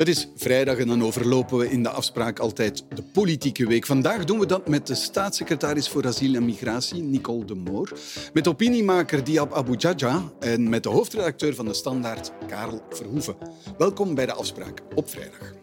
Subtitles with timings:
[0.00, 3.86] Het is vrijdag en dan overlopen we in de afspraak altijd de politieke week.
[3.86, 7.92] Vandaag doen we dat met de staatssecretaris voor asiel en migratie, Nicole de Moor,
[8.32, 13.36] met opiniemaker Diab Abu Jaja en met de hoofdredacteur van de Standaard, Karel Verhoeven.
[13.78, 15.59] Welkom bij de afspraak op vrijdag.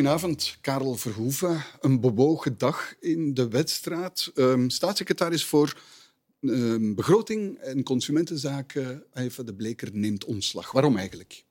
[0.00, 1.64] Goedenavond, Karel Verhoeven.
[1.80, 4.30] Een bewogen dag in de wedstrijd.
[4.34, 5.80] Um, staatssecretaris voor
[6.40, 10.72] um, begroting en consumentenzaken, Eva de Bleker, neemt ontslag.
[10.72, 11.44] Waarom eigenlijk?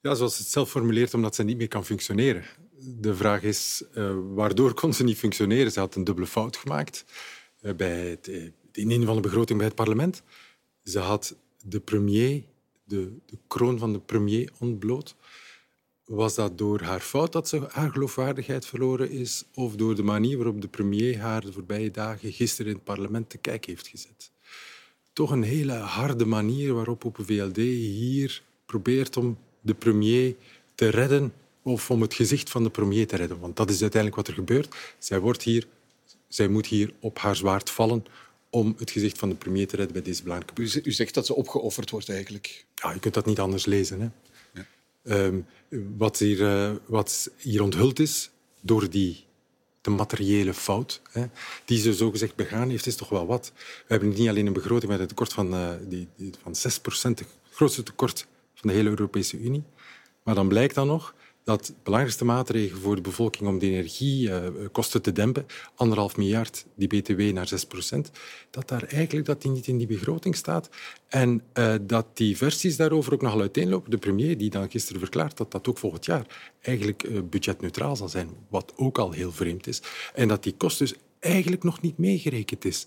[0.00, 2.44] Ja, zoals het zelf formuleert, omdat ze niet meer kan functioneren.
[2.78, 5.72] De vraag is, uh, waardoor kon ze niet functioneren?
[5.72, 7.04] Ze had een dubbele fout gemaakt
[7.62, 10.22] uh, bij het, het indienen van de begroting bij het parlement.
[10.84, 12.42] Ze had de premier,
[12.84, 15.14] de, de kroon van de premier ontbloot.
[16.14, 20.36] Was dat door haar fout dat ze haar geloofwaardigheid verloren is, of door de manier
[20.36, 24.30] waarop de premier haar de voorbije dagen gisteren in het parlement te kijk heeft gezet?
[25.12, 30.34] Toch een hele harde manier waarop Open VLD hier probeert om de premier
[30.74, 33.40] te redden of om het gezicht van de premier te redden.
[33.40, 34.74] Want dat is uiteindelijk wat er gebeurt.
[34.98, 35.66] Zij, wordt hier,
[36.28, 38.04] zij moet hier op haar zwaard vallen
[38.50, 40.82] om het gezicht van de premier te redden bij deze belangrijke...
[40.82, 42.64] U zegt dat ze opgeofferd wordt eigenlijk.
[42.74, 44.00] Ja, je kunt dat niet anders lezen.
[44.00, 44.08] Hè?
[45.04, 45.46] Um,
[45.96, 49.24] wat, hier, uh, wat hier onthuld is door die
[49.80, 51.24] de materiële fout hè,
[51.64, 53.52] die ze zogezegd begaan heeft, is toch wel wat.
[53.56, 56.08] We hebben niet alleen een begroting met een tekort van, uh, die,
[56.42, 59.62] van 6 procent, het grootste tekort van de hele Europese Unie.
[60.22, 65.02] Maar dan blijkt dan nog dat de belangrijkste maatregel voor de bevolking om de energiekosten
[65.02, 68.10] te dempen, anderhalf miljard, die btw naar 6 procent,
[68.50, 70.68] dat daar eigenlijk dat die niet in die begroting staat.
[71.08, 73.90] En uh, dat die versies daarover ook nogal uiteenlopen.
[73.90, 78.08] De premier die dan gisteren verklaart dat dat ook volgend jaar eigenlijk uh, budgetneutraal zal
[78.08, 79.82] zijn, wat ook al heel vreemd is.
[80.14, 82.86] En dat die kost dus eigenlijk nog niet meegerekend is.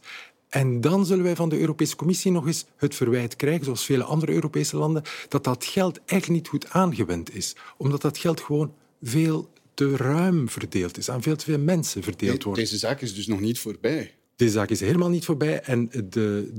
[0.56, 4.04] En dan zullen wij van de Europese Commissie nog eens het verwijt krijgen, zoals vele
[4.04, 7.56] andere Europese landen, dat dat geld eigenlijk niet goed aangewend is.
[7.78, 12.44] Omdat dat geld gewoon veel te ruim verdeeld is, aan veel te veel mensen verdeeld
[12.44, 12.60] wordt.
[12.60, 14.14] Deze zaak is dus nog niet voorbij.
[14.36, 16.52] Deze zaak is helemaal niet voorbij en de,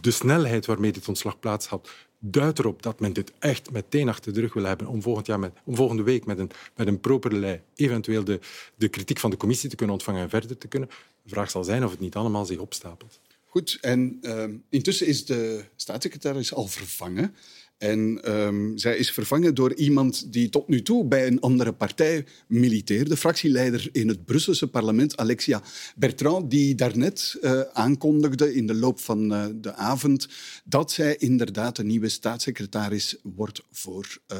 [0.00, 4.32] de snelheid waarmee dit ontslag plaats had, duidt erop dat men dit echt meteen achter
[4.32, 7.00] de rug wil hebben om, volgend jaar met, om volgende week met een, met een
[7.00, 8.40] proper lei eventueel de,
[8.74, 10.88] de kritiek van de commissie te kunnen ontvangen en verder te kunnen.
[11.22, 13.20] De vraag zal zijn of het niet allemaal zich opstapelt.
[13.52, 17.34] Goed, en uh, intussen is de staatssecretaris al vervangen.
[17.78, 22.24] En um, zij is vervangen door iemand die tot nu toe bij een andere partij
[22.46, 23.16] militeerde.
[23.16, 25.62] Fractieleider in het Brusselse parlement, Alexia
[25.96, 30.28] Bertrand, die daarnet uh, aankondigde in de loop van uh, de avond
[30.64, 34.38] dat zij inderdaad een nieuwe staatssecretaris wordt voor uh,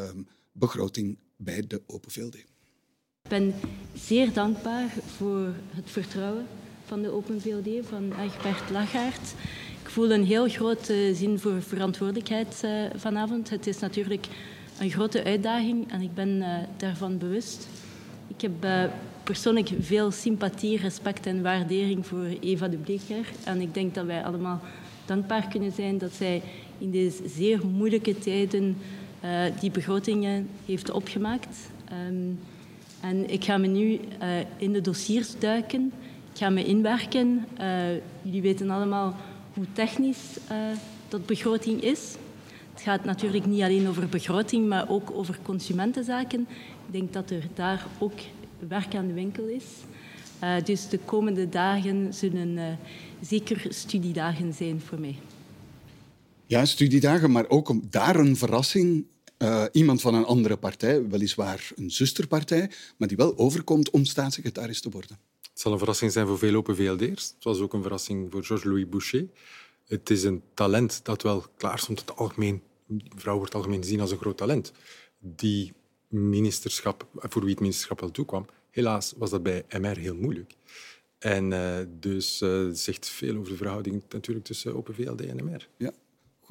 [0.52, 2.34] begroting bij de Open VLD.
[2.34, 3.54] Ik ben
[3.94, 6.46] zeer dankbaar voor het vertrouwen
[6.92, 9.34] van de Open VLD, van Egbert Lachaert.
[9.82, 13.50] Ik voel een heel grote zin voor verantwoordelijkheid uh, vanavond.
[13.50, 14.26] Het is natuurlijk
[14.80, 17.68] een grote uitdaging en ik ben uh, daarvan bewust.
[18.28, 18.84] Ik heb uh,
[19.22, 23.26] persoonlijk veel sympathie, respect en waardering voor Eva de Bleker.
[23.44, 24.60] En ik denk dat wij allemaal
[25.04, 26.42] dankbaar kunnen zijn dat zij
[26.78, 28.76] in deze zeer moeilijke tijden
[29.60, 31.56] die begrotingen heeft opgemaakt.
[32.08, 32.38] Um,
[33.00, 34.00] en ik ga me nu
[34.56, 35.92] in de dossiers duiken.
[36.32, 37.46] Ik ga me inwerken.
[37.60, 37.84] Uh,
[38.22, 39.16] jullie weten allemaal
[39.54, 40.56] hoe technisch uh,
[41.08, 42.00] dat begroting is.
[42.72, 46.40] Het gaat natuurlijk niet alleen over begroting, maar ook over consumentenzaken.
[46.86, 48.20] Ik denk dat er daar ook
[48.68, 49.64] werk aan de winkel is.
[50.42, 52.78] Uh, dus de komende dagen zullen
[53.20, 55.18] zeker studiedagen zijn voor mij.
[56.46, 59.06] Ja, studiedagen, maar ook daar een verrassing.
[59.72, 64.90] Iemand van een andere partij, weliswaar een zusterpartij, maar die wel overkomt om staatssecretaris te
[64.90, 65.31] worden.
[65.52, 67.32] Het zal een verrassing zijn voor veel Open VLD'ers.
[67.34, 69.26] Het was ook een verrassing voor Georges-Louis Boucher.
[69.86, 72.00] Het is een talent dat wel klaar stond.
[72.00, 72.62] Het algemeen,
[73.16, 74.72] vrouw wordt algemeen gezien als een groot talent.
[75.18, 75.72] Die
[76.08, 80.54] ministerschap, voor wie het ministerschap wel toekwam, helaas was dat bij MR heel moeilijk.
[81.18, 85.68] En uh, dus uh, zegt veel over de verhouding natuurlijk tussen Open VLD en MR.
[85.76, 85.92] Ja.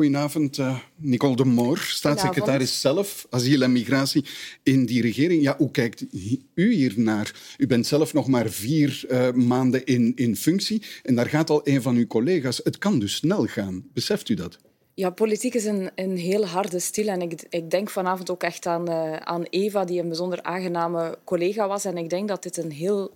[0.01, 4.25] Goedenavond, uh, Nicole de Moor, staatssecretaris zelf, asiel en migratie
[4.63, 5.43] in die regering.
[5.43, 6.05] Ja, hoe kijkt
[6.53, 7.55] u hier naar?
[7.57, 11.61] U bent zelf nog maar vier uh, maanden in, in functie en daar gaat al
[11.63, 12.61] een van uw collega's.
[12.63, 13.83] Het kan dus snel gaan.
[13.93, 14.57] Beseft u dat?
[14.93, 17.07] Ja, politiek is een, een heel harde stil.
[17.07, 21.17] En ik, ik denk vanavond ook echt aan, uh, aan Eva, die een bijzonder aangename
[21.23, 21.85] collega was.
[21.85, 23.11] En ik denk dat dit een heel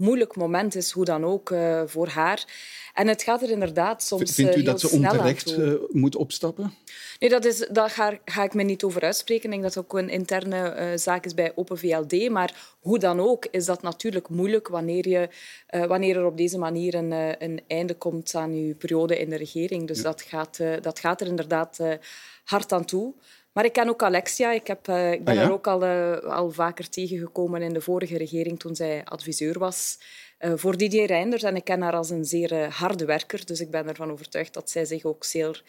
[0.00, 2.44] moeilijk moment is, hoe dan ook, uh, voor haar.
[2.94, 6.74] En het gaat er inderdaad soms Vindt u dat ze onterecht uh, moet opstappen?
[7.18, 9.44] Nee, dat is, daar ga, ga, ik me niet over uitspreken.
[9.44, 12.30] Ik denk dat het ook een interne uh, zaak is bij Open VLD.
[12.30, 15.28] Maar hoe dan ook is dat natuurlijk moeilijk wanneer, je,
[15.86, 17.12] wanneer er op deze manier een,
[17.42, 19.86] een einde komt aan je periode in de regering.
[19.86, 20.02] Dus ja.
[20.02, 21.78] dat, gaat, dat gaat er inderdaad
[22.44, 23.14] hard aan toe.
[23.52, 24.52] Maar ik ken ook Alexia.
[24.52, 25.46] Ik, heb, uh, ik ben ah, ja?
[25.46, 29.98] er ook al, uh, al vaker tegengekomen in de vorige regering toen zij adviseur was
[30.40, 31.42] uh, voor Didier Reinders.
[31.42, 33.46] En ik ken haar als een zeer harde werker.
[33.46, 35.62] Dus ik ben ervan overtuigd dat zij zich ook zeer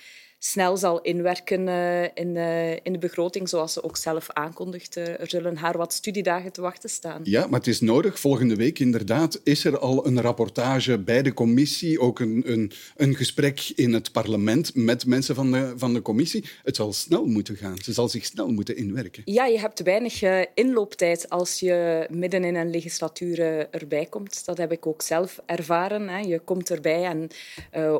[0.43, 4.97] snel zal inwerken uh, in, uh, in de begroting, zoals ze ook zelf aankondigt.
[4.97, 7.21] Uh, er zullen haar wat studiedagen te wachten staan.
[7.23, 8.19] Ja, maar het is nodig.
[8.19, 13.15] Volgende week inderdaad is er al een rapportage bij de commissie, ook een, een, een
[13.15, 16.45] gesprek in het parlement met mensen van de, van de commissie.
[16.63, 17.77] Het zal snel moeten gaan.
[17.81, 19.21] Ze zal zich snel moeten inwerken.
[19.25, 20.21] Ja, je hebt weinig
[20.53, 23.39] inlooptijd als je midden in een legislatuur
[23.69, 24.45] erbij komt.
[24.45, 26.09] Dat heb ik ook zelf ervaren.
[26.09, 26.19] Hè.
[26.19, 27.27] Je komt erbij en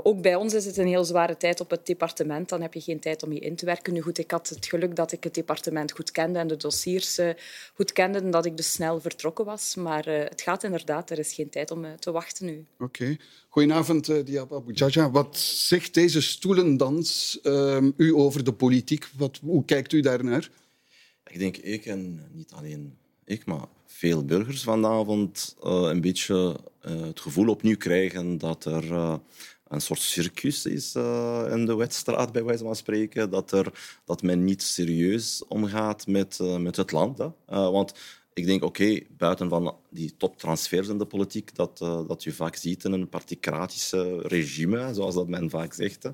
[0.04, 2.81] ook bij ons is het een heel zware tijd op het departement dan heb je
[2.81, 3.94] geen tijd om je in te werken.
[3.94, 7.19] Nu goed, ik had het geluk dat ik het departement goed kende en de dossiers
[7.19, 7.30] uh,
[7.74, 9.75] goed kende en dat ik dus snel vertrokken was.
[9.75, 12.66] Maar uh, het gaat inderdaad, er is geen tijd om uh, te wachten nu.
[12.80, 12.83] Oké.
[12.83, 13.19] Okay.
[13.50, 15.12] Goedenavond, uh, Diab Abu Jaja.
[15.12, 19.07] Wat zegt deze stoelendans ehm, u over de politiek?
[19.18, 20.50] Wat, hoe kijkt u daarnaar?
[21.27, 27.48] Ik denk ik en niet alleen ik, maar veel burgers vanavond een beetje het gevoel
[27.48, 29.19] opnieuw krijgen dat er
[29.72, 33.30] een soort circus is uh, in de wedstraat, bij wijze van spreken.
[33.30, 37.18] Dat, er, dat men niet serieus omgaat met, uh, met het land.
[37.18, 37.26] Hè.
[37.26, 37.32] Uh,
[37.70, 37.94] want
[38.34, 42.84] ik denk, oké, buiten van die toptransfers in de politiek, dat, dat je vaak ziet
[42.84, 46.10] in een particratische regime, zoals dat men vaak zegt.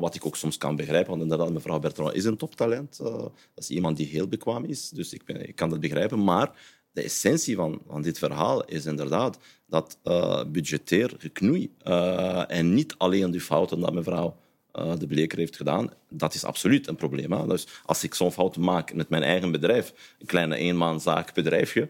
[0.00, 2.96] wat ik ook soms kan begrijpen, want inderdaad, mevrouw Bertrand is een toptalent.
[2.96, 6.24] dat is iemand die heel bekwaam is, dus ik, ben, ik kan dat begrijpen.
[6.24, 12.74] Maar de essentie van, van dit verhaal is inderdaad dat uh, budgetair geknoei uh, en
[12.74, 14.36] niet alleen de fouten dat mevrouw
[14.74, 17.48] uh, de Bleker heeft gedaan, dat is absoluut een probleem.
[17.48, 21.88] Dus als ik zo'n fout maak met mijn eigen bedrijf, een kleine eenmaanzaakbedrijfje,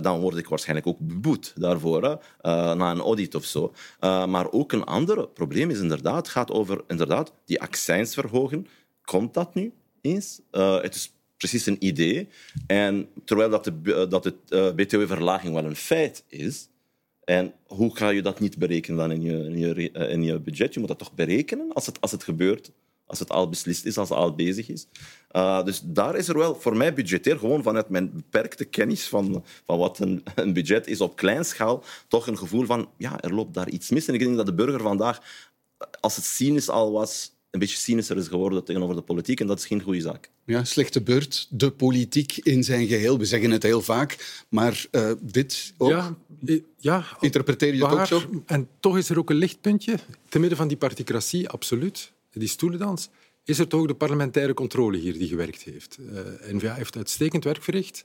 [0.00, 3.72] dan word ik waarschijnlijk ook beboet daarvoor, na een audit of zo.
[4.00, 8.66] maar ook een ander probleem is inderdaad, gaat over inderdaad die accijns verhogen.
[9.04, 10.40] Komt dat nu eens?
[10.82, 12.28] het is precies een idee.
[12.66, 16.68] En terwijl dat, de, dat het uh, btw-verlaging wel een feit is,
[17.24, 20.40] en hoe ga je dat niet berekenen dan in je, in je, eh, in je
[20.40, 20.74] budget?
[20.74, 22.70] Je moet dat toch berekenen als het, als het gebeurt,
[23.06, 24.86] als het al beslist is, als het al bezig is.
[25.64, 29.78] Dus daar is er wel voor mij budgetair, gewoon vanuit mijn beperkte kennis van, van
[29.78, 33.68] wat een, een budget is op kleinschaal, toch een gevoel van, ja, er loopt daar
[33.68, 34.06] iets mis.
[34.06, 35.46] En ik denk dat de burger vandaag,
[36.00, 39.40] als het cynisch al was, een beetje cynischer is geworden tegenover de politiek.
[39.40, 40.30] En dat is geen goede zaak.
[40.44, 41.46] Ja, slechte beurt.
[41.50, 43.18] De politiek in zijn geheel.
[43.18, 44.42] We zeggen het heel vaak.
[44.48, 45.90] Maar uh, dit ook.
[45.90, 46.16] Ja,
[46.76, 48.42] ja, Interpreteer je het ook zo?
[48.46, 49.98] En toch is er ook een lichtpuntje.
[50.28, 52.12] Te midden van die particratie, absoluut.
[52.32, 53.08] Die stoelendans.
[53.44, 55.98] Is er toch de parlementaire controle hier die gewerkt heeft.
[56.00, 56.20] Uh,
[56.52, 58.04] N-VA heeft uitstekend werk verricht.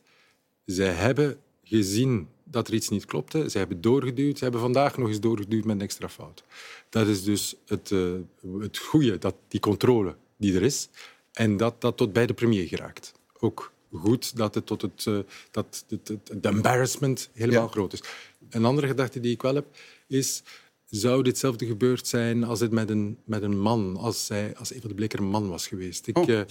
[0.65, 3.49] Zij hebben gezien dat er iets niet klopte.
[3.49, 4.37] Ze hebben doorgeduwd.
[4.37, 6.43] Ze hebben vandaag nog eens doorgeduwd met een extra fout.
[6.89, 8.13] Dat is dus het, uh,
[8.59, 10.89] het goede, dat, die controle die er is.
[11.33, 13.13] En dat dat tot bij de premier geraakt.
[13.39, 15.19] Ook goed dat het tot het, uh,
[15.51, 18.03] dat het, het, embarrassment helemaal groot is.
[18.49, 19.65] Een andere gedachte die ik wel heb,
[20.07, 20.43] is...
[20.85, 24.87] Zou ditzelfde gebeurd zijn als het met een, met een man, als, zij, als Eva
[24.87, 26.07] de Bleker een man was geweest?
[26.07, 26.41] Ik, uh,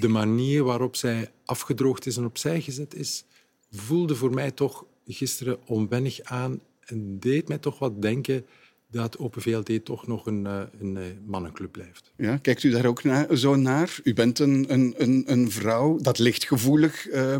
[0.00, 3.24] de manier waarop zij afgedroogd is en opzij gezet is,
[3.70, 8.46] voelde voor mij toch gisteren onwennig aan en deed mij toch wat denken
[8.90, 12.12] dat Open VLD toch nog een, eh, een, eh, mannenclub blijft.
[12.16, 13.98] Ja, kijkt u daar ook naar, zo naar?
[14.02, 17.08] U bent een, een, een, een vrouw, dat ligt gevoelig.
[17.08, 17.36] Uh...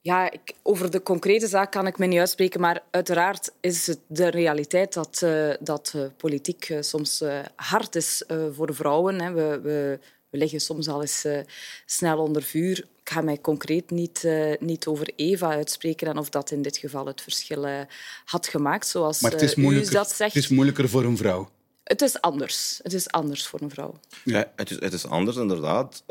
[0.00, 3.98] Ja, ik, over de concrete zaak kan ik me niet uitspreken, maar uiteraard is het
[4.06, 7.24] de realiteit dat, uh, dat uh, politiek uh, soms
[7.56, 9.20] hard is voor vrouwen.
[9.20, 9.32] Hè.
[9.32, 9.98] We, we,
[10.32, 11.26] we liggen soms al eens
[11.86, 16.28] snel onder vuur ik ga mij concreet niet, uh, niet over Eva uitspreken en of
[16.28, 17.80] dat in dit geval het verschil uh,
[18.24, 20.34] had gemaakt, zoals maar het is uh, u dat zegt.
[20.34, 21.50] Het is moeilijker voor een vrouw.
[21.84, 22.80] Het is anders.
[22.82, 23.94] Het is anders voor een vrouw.
[24.24, 26.04] Ja, het, is, het is anders inderdaad.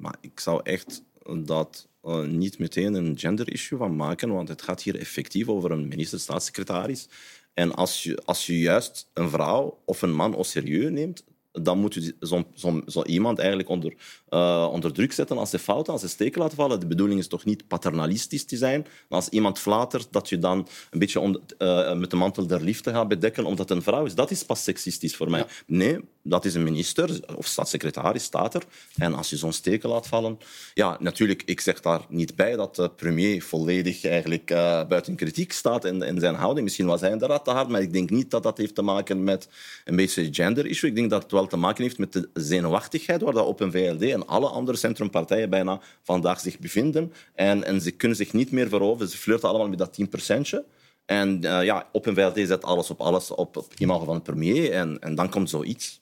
[0.00, 1.02] maar ik zou echt
[1.38, 1.88] dat
[2.26, 7.08] niet meteen een gender-issue van maken, want het gaat hier effectief over een minister-staatssecretaris.
[7.52, 11.24] En als je, als je juist een vrouw of een man au serieus neemt,
[11.62, 13.94] dan moet je zo, zo, zo iemand eigenlijk onder,
[14.30, 16.80] uh, onder druk zetten als ze fouten, als ze steken laten vallen.
[16.80, 18.80] De bedoeling is toch niet paternalistisch te zijn.
[18.80, 22.90] Maar als iemand flatert, dat je dan een beetje uh, met de mantel der liefde
[22.90, 24.14] gaat bedekken omdat het een vrouw is.
[24.14, 25.40] Dat is pas seksistisch voor mij.
[25.40, 25.46] Ja.
[25.66, 28.62] Nee, dat is een minister of staatssecretaris, staat er.
[28.96, 30.38] En als je zo'n steken laat vallen...
[30.74, 35.52] Ja, natuurlijk, ik zeg daar niet bij dat de premier volledig eigenlijk uh, buiten kritiek
[35.52, 36.64] staat in, in zijn houding.
[36.64, 39.24] Misschien was hij inderdaad te hard, maar ik denk niet dat dat heeft te maken
[39.24, 39.48] met
[39.84, 40.90] een beetje gender issue.
[40.90, 44.02] Ik denk dat het wel te maken heeft met de zenuwachtigheid waar dat Open VLD
[44.02, 47.12] en alle andere centrumpartijen bijna vandaag zich bevinden.
[47.34, 49.10] En, en ze kunnen zich niet meer veroveren.
[49.10, 50.64] Ze flirten allemaal met dat 10 procentje.
[51.04, 54.72] En uh, ja, Open VLD zet alles op alles op, op imago van de premier.
[54.72, 55.98] En, en dan komt zoiets.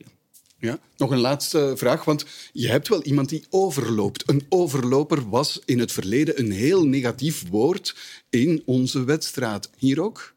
[0.59, 0.79] Ja.
[0.97, 4.29] Nog een laatste vraag, want je hebt wel iemand die overloopt.
[4.29, 7.97] Een overloper was in het verleden een heel negatief woord
[8.31, 9.71] in onze wedstraat.
[9.77, 10.32] Hier ook?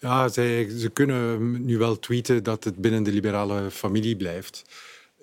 [0.00, 4.64] Ja, zij, ze kunnen nu wel tweeten dat het binnen de liberale familie blijft.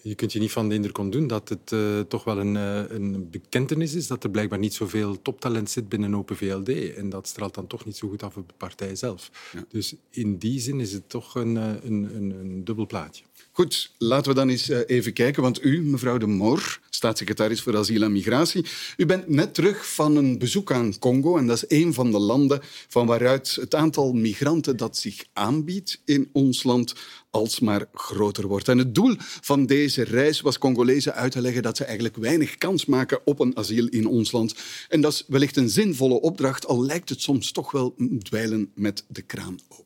[0.01, 2.89] Je kunt je niet van de indruk ontdoen dat het uh, toch wel een, uh,
[2.89, 6.69] een bekentenis is dat er blijkbaar niet zoveel toptalent zit binnen Open VLD.
[6.95, 9.31] En dat straalt dan toch niet zo goed af op de partij zelf.
[9.53, 9.65] Ja.
[9.69, 13.23] Dus in die zin is het toch een, een, een, een dubbel plaatje.
[13.55, 15.41] Goed, laten we dan eens even kijken.
[15.41, 18.65] Want u, mevrouw de Moor, staatssecretaris voor asiel en migratie,
[18.97, 21.37] u bent net terug van een bezoek aan Congo.
[21.37, 26.01] En dat is een van de landen van waaruit het aantal migranten dat zich aanbiedt
[26.05, 26.93] in ons land
[27.29, 28.67] alsmaar groter wordt.
[28.67, 32.57] En het doel van deze reis was Congolezen uit te leggen dat ze eigenlijk weinig
[32.57, 34.55] kans maken op een asiel in ons land.
[34.89, 39.03] En dat is wellicht een zinvolle opdracht, al lijkt het soms toch wel dweilen met
[39.07, 39.84] de kraan open.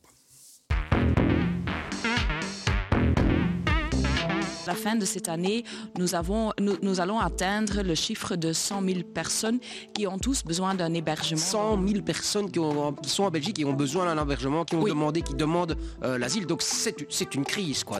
[4.69, 5.63] La fin de cette année,
[5.97, 9.59] nous, avons, nous, nous, allons atteindre le chiffre de 100 000 personnes
[9.95, 11.41] qui ont tous besoin d'un hébergement.
[11.41, 14.75] 100 000 personnes qui, ont, qui, sont en Belgique et ont besoin d'un hébergement, qui
[14.75, 14.91] ont oui.
[14.91, 16.45] demandé, qui demandent euh, l'asile.
[16.45, 17.99] Donc c'est une crise, quoi.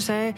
[0.00, 0.34] Zei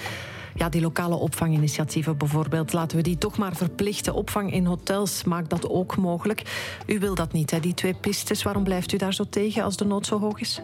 [0.55, 4.15] ja, die lokale opvanginitiatieven bijvoorbeeld, laten we die toch maar verplichten.
[4.15, 6.43] Opvang in hotels maakt dat ook mogelijk.
[6.87, 8.43] U wil dat niet, hè, die twee pistes.
[8.43, 10.61] Waarom blijft u daar zo tegen als de nood zo hoog is?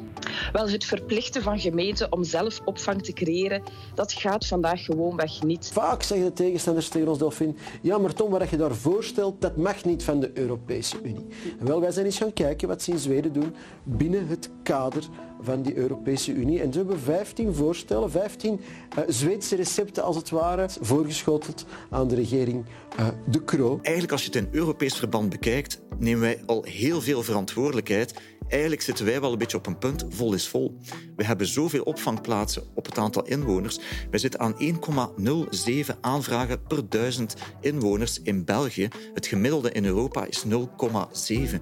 [0.53, 3.63] Wel, het verplichten van gemeenten om zelf opvang te creëren,
[3.95, 5.71] dat gaat vandaag gewoonweg niet.
[5.73, 9.57] Vaak zeggen de tegenstanders tegen ons, Delphine, ja, maar Tom, wat je daar voorstelt, dat
[9.57, 11.27] mag niet van de Europese Unie.
[11.59, 15.05] En wel, wij zijn eens gaan kijken wat ze in Zweden doen binnen het kader
[15.43, 16.61] van die Europese Unie.
[16.61, 18.61] En ze hebben 15 voorstellen, 15
[18.99, 22.65] uh, Zweedse recepten als het ware, voorgeschoteld aan de regering
[22.99, 23.79] uh, De Croo.
[23.83, 28.15] Eigenlijk als je het in Europees verband bekijkt, nemen wij al heel veel verantwoordelijkheid.
[28.49, 30.77] Eigenlijk zitten wij wel een beetje op een punt, vol is vol.
[31.17, 33.81] We hebben zoveel opvangplaatsen op het aantal inwoners.
[34.11, 34.55] Wij zitten aan
[35.91, 38.89] 1,07 aanvragen per duizend inwoners in België.
[39.15, 41.61] Het gemiddelde in Europa is 0,7.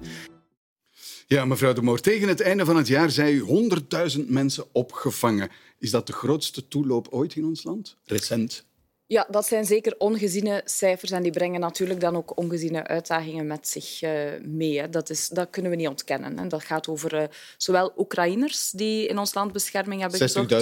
[1.31, 3.69] Ja, mevrouw de Moor, tegen het einde van het jaar zijn u
[4.17, 5.49] 100.000 mensen opgevangen.
[5.79, 7.97] Is dat de grootste toeloop ooit in ons land?
[8.05, 8.65] Recent.
[9.11, 13.67] Ja, dat zijn zeker ongeziene cijfers en die brengen natuurlijk dan ook ongeziene uitdagingen met
[13.67, 14.11] zich uh,
[14.41, 14.89] mee.
[14.89, 16.49] Dat, is, dat kunnen we niet ontkennen.
[16.49, 17.23] Dat gaat over uh,
[17.57, 20.19] zowel Oekraïners die in ons land bescherming hebben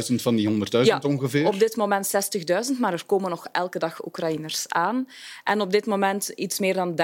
[0.10, 1.48] 60.000 van die 100.000 ja, ongeveer?
[1.48, 2.12] op dit moment
[2.72, 5.08] 60.000, maar er komen nog elke dag Oekraïners aan.
[5.44, 6.96] En op dit moment iets meer dan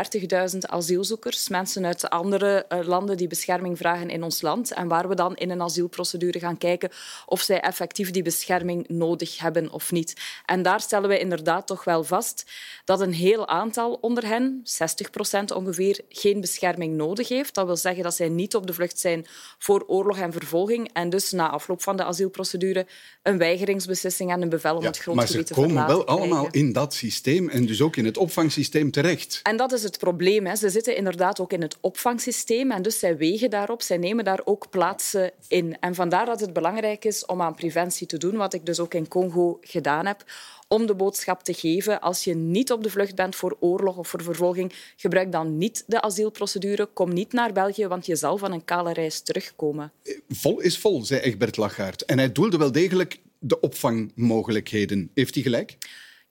[0.52, 5.08] 30.000 asielzoekers, mensen uit andere uh, landen die bescherming vragen in ons land en waar
[5.08, 6.90] we dan in een asielprocedure gaan kijken
[7.26, 10.14] of zij effectief die bescherming nodig hebben of niet.
[10.46, 12.46] En daar stellen we in inderdaad toch wel vast
[12.86, 17.54] dat een heel aantal onder hen, 60 procent ongeveer, geen bescherming nodig heeft.
[17.54, 19.25] Dat wil zeggen dat zij niet op de vlucht zijn
[19.60, 22.86] voor oorlog en vervolging en dus na afloop van de asielprocedure
[23.24, 25.75] een weigeringsbeslissing en een bevel om ja, het grondgebied te verlaten.
[25.75, 29.40] Maar ze komen wel allemaal in dat systeem en dus ook in het opvangsysteem terecht.
[29.44, 30.46] En dat is het probleem.
[30.46, 30.56] Hè.
[30.56, 34.42] Ze zitten inderdaad ook in het opvangsysteem en dus zij wegen daarop, zij nemen daar
[34.44, 35.78] ook plaatsen in.
[35.80, 38.94] En vandaar dat het belangrijk is om aan preventie te doen, wat ik dus ook
[38.94, 40.24] in Congo gedaan heb,
[40.74, 42.01] om de boodschap te geven.
[42.01, 45.84] Als je niet op de vlucht bent voor oorlog of voor vervolging, gebruik dan niet
[45.88, 46.86] de asielprocedure.
[46.86, 49.92] Kom niet naar België, want je zal van een kale reis terugkomen.
[50.30, 52.06] Vol is vol, zei Egbert Lachaert.
[52.06, 55.10] En hij doelde wel degelijk de opvangmogelijkheden.
[55.13, 55.77] Heeft hij gelijk?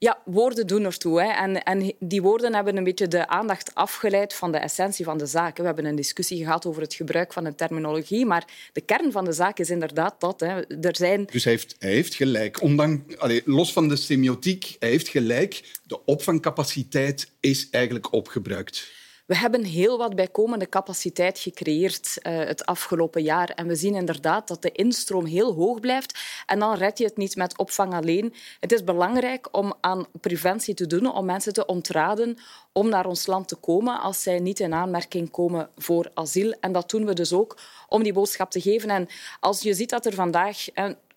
[0.03, 1.23] Ja, woorden doen ertoe.
[1.23, 1.29] Hè.
[1.29, 5.27] En, en die woorden hebben een beetje de aandacht afgeleid van de essentie van de
[5.27, 5.57] zaak.
[5.57, 9.25] We hebben een discussie gehad over het gebruik van de terminologie, maar de kern van
[9.25, 10.41] de zaak is inderdaad dat.
[10.41, 10.67] Hè.
[10.81, 11.27] Er zijn...
[11.33, 12.63] Dus hij heeft, hij heeft gelijk.
[12.63, 15.63] Ondanks, allez, los van de semiotiek, hij heeft gelijk.
[15.87, 18.91] De opvangcapaciteit is eigenlijk opgebruikt.
[19.33, 23.49] We hebben heel wat bijkomende capaciteit gecreëerd uh, het afgelopen jaar.
[23.49, 26.19] En we zien inderdaad dat de instroom heel hoog blijft.
[26.47, 28.35] En dan red je het niet met opvang alleen.
[28.61, 32.37] Het is belangrijk om aan preventie te doen, om mensen te ontraden
[32.73, 36.55] om naar ons land te komen als zij niet in aanmerking komen voor asiel.
[36.61, 37.59] En dat doen we dus ook
[37.89, 38.91] om die boodschap te geven.
[38.91, 39.09] En
[39.41, 40.67] als je ziet dat er vandaag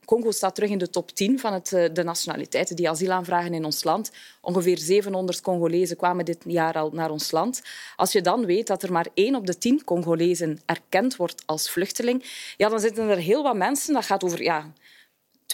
[0.05, 3.65] Congo staat terug in de top 10 van het, de nationaliteiten die asiel aanvragen in
[3.65, 4.11] ons land.
[4.41, 7.61] Ongeveer 700 Congolezen kwamen dit jaar al naar ons land.
[7.95, 11.69] Als je dan weet dat er maar één op de tien Congolezen erkend wordt als
[11.69, 12.23] vluchteling,
[12.57, 13.93] ja, dan zitten er heel wat mensen.
[13.93, 14.73] Dat gaat over ja,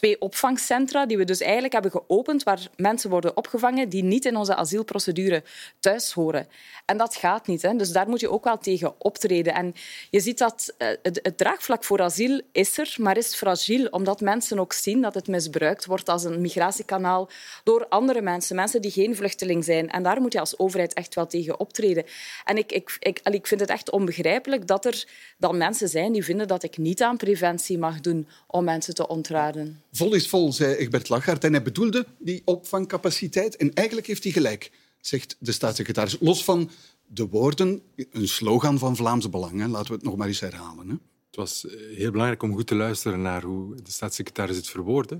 [0.01, 4.35] twee opvangcentra die we dus eigenlijk hebben geopend waar mensen worden opgevangen die niet in
[4.35, 5.43] onze asielprocedure
[5.79, 6.47] thuis horen.
[6.85, 7.61] En dat gaat niet.
[7.61, 7.75] Hè.
[7.75, 9.53] Dus daar moet je ook wel tegen optreden.
[9.53, 9.73] En
[10.09, 14.59] je ziet dat eh, het, draagvlak voor asiel is er, maar is fragiel, omdat mensen
[14.59, 17.29] ook zien dat het misbruikt wordt als een migratiekanaal
[17.63, 19.89] door andere mensen, mensen die geen vluchteling zijn.
[19.89, 22.05] En daar moet je als overheid echt wel tegen optreden.
[22.45, 25.05] En ik, ik, ik, ik vind het echt onbegrijpelijk dat er
[25.37, 29.07] dan mensen zijn die vinden dat ik niet aan preventie mag doen om mensen te
[29.07, 29.81] ontraden.
[29.91, 31.43] Vol is vol, zei Egbert Lachart.
[31.43, 33.55] En hij bedoelde die opvangcapaciteit.
[33.55, 36.17] En eigenlijk heeft hij gelijk, zegt de staatssecretaris.
[36.19, 36.69] Los van
[37.07, 37.81] de woorden,
[38.11, 39.67] een slogan van Vlaams Belang.
[39.67, 40.87] Laten we het nog maar eens herhalen.
[40.87, 40.95] Hè.
[41.27, 45.19] Het was eh, heel belangrijk om goed te luisteren naar hoe de staatssecretaris het verwoordde.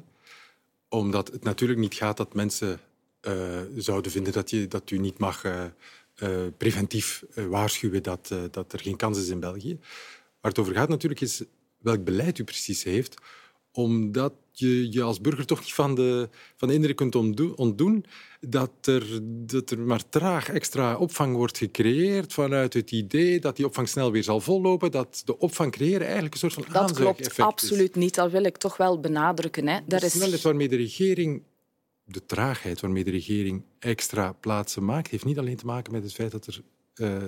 [0.90, 2.80] Omdat het natuurlijk niet gaat dat mensen
[3.22, 5.66] uh, zouden vinden dat, je, dat u niet mag uh,
[6.58, 9.80] preventief waarschuwen dat, dat er geen kans is in België.
[10.42, 11.44] Waar het over gaat natuurlijk is
[11.78, 13.16] welk beleid u precies heeft
[13.72, 17.16] omdat je je als burger toch niet van de, van de indruk kunt
[17.56, 18.06] ontdoen
[18.40, 23.66] dat er, dat er maar traag extra opvang wordt gecreëerd vanuit het idee dat die
[23.66, 27.40] opvang snel weer zal vollopen, dat de opvang creëren eigenlijk een soort van Dat klopt
[27.40, 29.68] absoluut niet, dat wil ik toch wel benadrukken.
[29.68, 29.80] Hè.
[29.86, 31.44] De snelheid waarmee de regering,
[32.04, 36.14] de traagheid waarmee de regering extra plaatsen maakt, heeft niet alleen te maken met het
[36.14, 36.62] feit dat er
[36.96, 37.24] uh,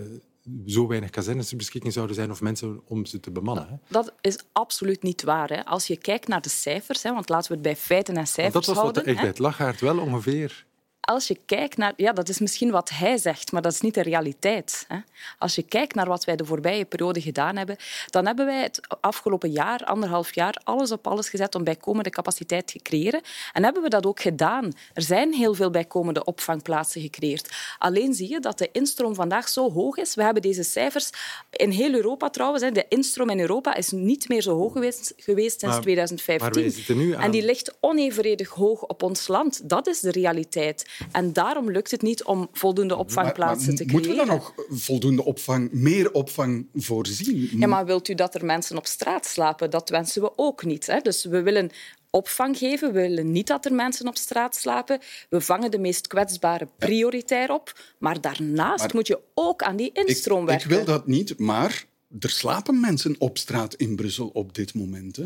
[0.65, 3.81] zo weinig kazernes ter beschikking zouden zijn of mensen om ze te bemannen.
[3.87, 5.49] Dat is absoluut niet waar.
[5.49, 5.65] Hè.
[5.65, 8.65] Als je kijkt naar de cijfers, hè, want laten we het bij feiten en cijfers
[8.65, 8.83] houden.
[8.83, 10.65] Dat was wat de Egbert Lachaert wel ongeveer
[11.05, 11.93] als je kijkt naar...
[11.95, 14.85] Ja, dat is misschien wat hij zegt, maar dat is niet de realiteit.
[14.87, 14.97] Hè.
[15.37, 17.77] Als je kijkt naar wat wij de voorbije periode gedaan hebben,
[18.09, 22.67] dan hebben wij het afgelopen jaar, anderhalf jaar, alles op alles gezet om bijkomende capaciteit
[22.67, 23.21] te creëren.
[23.53, 24.71] En hebben we dat ook gedaan.
[24.93, 27.75] Er zijn heel veel bijkomende opvangplaatsen gecreëerd.
[27.77, 30.15] Alleen zie je dat de instroom vandaag zo hoog is.
[30.15, 31.09] We hebben deze cijfers
[31.51, 32.63] in heel Europa trouwens.
[32.73, 37.15] De instroom in Europa is niet meer zo hoog geweest, geweest sinds 2015.
[37.19, 39.69] En die ligt onevenredig hoog op ons land.
[39.69, 40.91] Dat is de realiteit.
[41.11, 43.91] En daarom lukt het niet om voldoende opvangplaatsen te creëren.
[43.91, 47.49] Moeten we dan nog voldoende opvang, meer opvang voorzien?
[47.59, 49.69] Ja, maar wilt u dat er mensen op straat slapen?
[49.69, 50.85] Dat wensen we ook niet.
[50.85, 50.99] Hè?
[50.99, 51.69] Dus we willen
[52.09, 52.93] opvang geven.
[52.93, 54.99] We willen niet dat er mensen op straat slapen.
[55.29, 57.79] We vangen de meest kwetsbare prioritair op.
[57.97, 60.69] Maar daarnaast moet je ook aan die instroom ik, werken.
[60.69, 61.85] Ik wil dat niet, maar
[62.19, 65.15] er slapen mensen op straat in Brussel op dit moment.
[65.15, 65.25] Hè?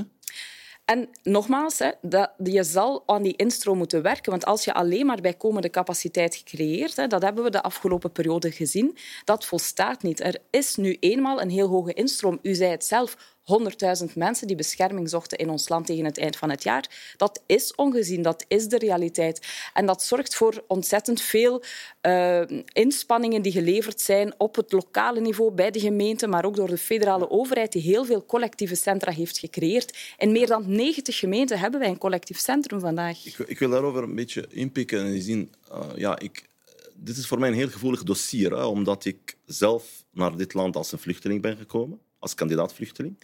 [0.88, 4.32] En nogmaals, hè, dat, je zal aan die instroom moeten werken.
[4.32, 8.52] Want als je alleen maar bijkomende capaciteit creëert, hè, dat hebben we de afgelopen periode
[8.52, 10.20] gezien, dat volstaat niet.
[10.20, 12.40] Er is nu eenmaal een heel hoge instroom.
[12.42, 16.36] U zei het zelf, 100.000 mensen die bescherming zochten in ons land tegen het eind
[16.36, 17.14] van het jaar.
[17.18, 19.48] Dat is ongezien, dat is de realiteit.
[19.74, 21.64] En dat zorgt voor ontzettend veel
[22.02, 22.42] uh,
[22.74, 26.78] inspanningen die geleverd zijn op het lokale niveau, bij de gemeente, maar ook door de
[26.78, 29.98] federale overheid, die heel veel collectieve centra heeft gecreëerd.
[30.18, 33.26] In meer dan 90 gemeenten hebben wij een collectief centrum vandaag.
[33.26, 35.54] Ik, ik wil daarover een beetje inpikken en zien...
[35.72, 36.50] Uh, ja, ik,
[36.96, 40.76] dit is voor mij een heel gevoelig dossier, hè, omdat ik zelf naar dit land
[40.76, 43.18] als een vluchteling ben gekomen als kandidaat-vluchteling.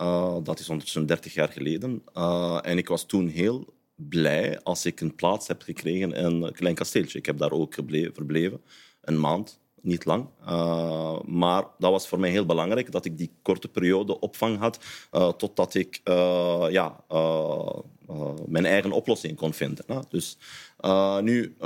[0.00, 2.02] Uh, dat is ondertussen 30 jaar geleden.
[2.14, 6.52] Uh, en ik was toen heel blij als ik een plaats heb gekregen in een
[6.52, 7.18] klein kasteeltje.
[7.18, 8.60] Ik heb daar ook verbleven,
[9.00, 10.28] een maand, niet lang.
[10.46, 14.78] Uh, maar dat was voor mij heel belangrijk, dat ik die korte periode opvang had,
[15.36, 16.00] totdat ik
[16.70, 17.04] ja,
[18.46, 19.84] mijn eigen oplossing kon vinden.
[20.08, 20.38] Dus
[21.20, 21.56] nu,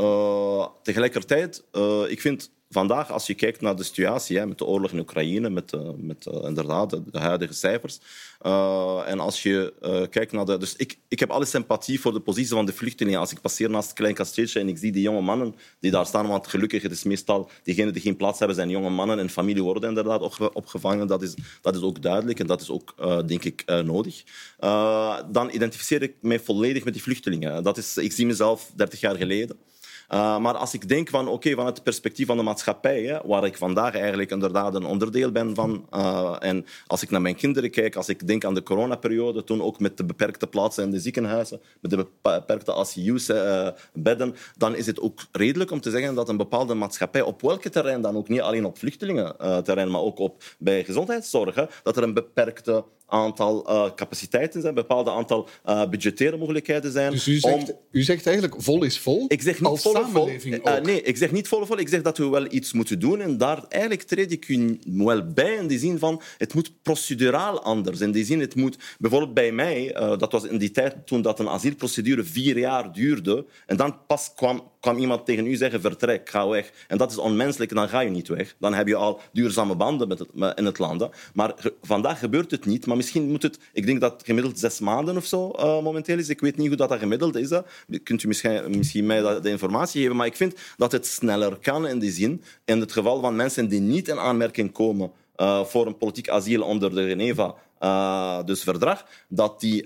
[0.82, 1.64] tegelijkertijd,
[2.08, 5.50] ik vind vandaag, als je kijkt naar de situatie hè, met de oorlog in Oekraïne,
[5.50, 7.98] met, uh, met uh, inderdaad de, huidige cijfers.
[8.46, 9.72] Uh, en als je
[10.10, 10.58] kijkt naar de.
[10.58, 13.20] Dus ik, ik heb alle sympathie voor de positie van de vluchtelingen.
[13.20, 16.06] Als ik passeer naast het klein kasteeltje en ik zie die jonge mannen die daar
[16.06, 19.30] staan, want gelukkig het is meestal diegenen die geen plaats hebben, zijn jonge mannen en
[19.30, 21.06] familie worden inderdaad opgevangen.
[21.06, 22.94] Dat is, dat is ook duidelijk en dat is ook,
[23.26, 24.24] denk ik, nodig.
[25.30, 27.62] dan identificeer ik mij volledig met die vluchtelingen.
[27.62, 29.58] Dat is, ik zie mezelf 30 jaar geleden.
[30.14, 33.44] Uh, maar als ik denk van, oké, vanuit het perspectief van de maatschappij, hè, waar
[33.44, 37.70] ik vandaag eigenlijk inderdaad een onderdeel ben van, uh, en als ik naar mijn kinderen
[37.70, 41.00] kijk, als ik denk aan de coronaperiode, toen ook met de beperkte plaatsen in de
[41.00, 46.28] ziekenhuizen, met de beperkte ICU-bedden, uh, dan is het ook redelijk om te zeggen dat
[46.28, 50.18] een bepaalde maatschappij, op welke terrein dan ook, niet alleen op vluchtelingen terrein, maar ook
[50.18, 55.88] op, bij gezondheidszorg, dat er een beperkte aantal uh, capaciteiten zijn, een bepaald aantal uh,
[55.88, 57.10] budgettaire mogelijkheden zijn.
[57.10, 59.24] Dus u zegt, u zegt eigenlijk vol is vol?
[59.28, 60.28] Ik zeg niet vol vol.
[60.28, 61.78] Uh, nee, ik zeg niet vol vol.
[61.78, 63.20] Ik zeg dat we wel iets moeten doen.
[63.20, 67.62] En daar eigenlijk treed ik u wel bij in die zin van het moet proceduraal
[67.62, 68.00] anders.
[68.00, 71.38] In die zin, het moet bijvoorbeeld bij mij, dat was in die tijd toen dat
[71.38, 76.30] een asielprocedure vier jaar duurde, en dan pas kwam kwam iemand tegen u zeggen, vertrek,
[76.30, 76.72] ga weg.
[76.88, 78.54] En dat is onmenselijk, dan ga je niet weg.
[78.58, 81.08] Dan heb je al duurzame banden met het, in het land.
[81.34, 82.86] Maar vandaag gebeurt het niet.
[82.86, 86.28] Maar misschien moet het, ik denk dat gemiddeld zes maanden of zo uh, momenteel is.
[86.28, 87.50] Ik weet niet hoe dat, dat gemiddeld is.
[87.50, 87.60] Hè.
[88.02, 90.16] Kunt u misschien, misschien mij de informatie geven?
[90.16, 92.42] Maar ik vind dat het sneller kan in die zin.
[92.64, 96.62] In het geval van mensen die niet in aanmerking komen uh, voor een politiek asiel
[96.62, 99.84] onder de Geneva uh, dus verdrag, dat die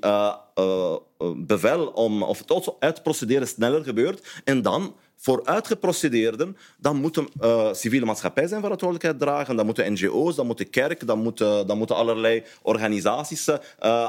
[1.37, 4.43] bevel om, of het uitprocederen sneller gebeurt.
[4.45, 9.93] En dan voor uitgeprocedeerden, dan moet de uh, civiele maatschappij zijn verantwoordelijkheid dragen, dan moeten
[9.93, 13.49] NGO's, dan moet de kerk, dan moeten, dan moeten allerlei organisaties.
[13.49, 13.59] Uh,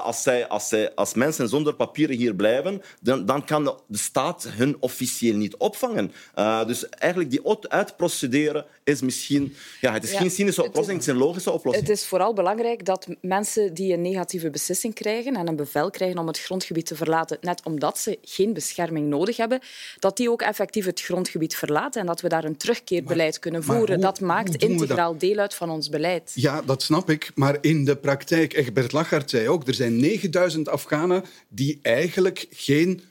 [0.04, 3.98] als, zij, als, zij, als mensen zonder papieren hier blijven, dan, dan kan de, de
[3.98, 6.12] staat hun officieel niet opvangen.
[6.36, 9.56] Uh, dus eigenlijk die uitprocederen is misschien...
[9.82, 11.88] Ja, het is geen cynische oplossing, het is een logische oplossing.
[11.88, 16.20] Het is vooral belangrijk dat mensen die een negatieve beslissing krijgen en een bevel krijgen
[16.20, 19.60] om het grondgebied te verlaten, net omdat ze geen bescherming nodig hebben,
[20.00, 24.00] dat die ook effectief het grondgebied verlaten en dat we daar een terugkeerbeleid kunnen voeren.
[24.00, 26.32] dat maakt integraal deel uit van ons beleid.
[26.36, 27.32] Ja, dat snap ik.
[27.36, 33.02] Maar in de praktijk, Egbert Lachart zei ook, er zijn 9000 Afghanen die eigenlijk geen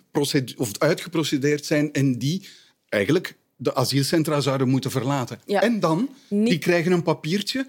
[0.56, 2.48] of uitgeprocedeerd zijn en die
[2.88, 5.40] eigenlijk de asielcentra zouden moeten verlaten.
[5.46, 7.66] En dan, die krijgen een papiertje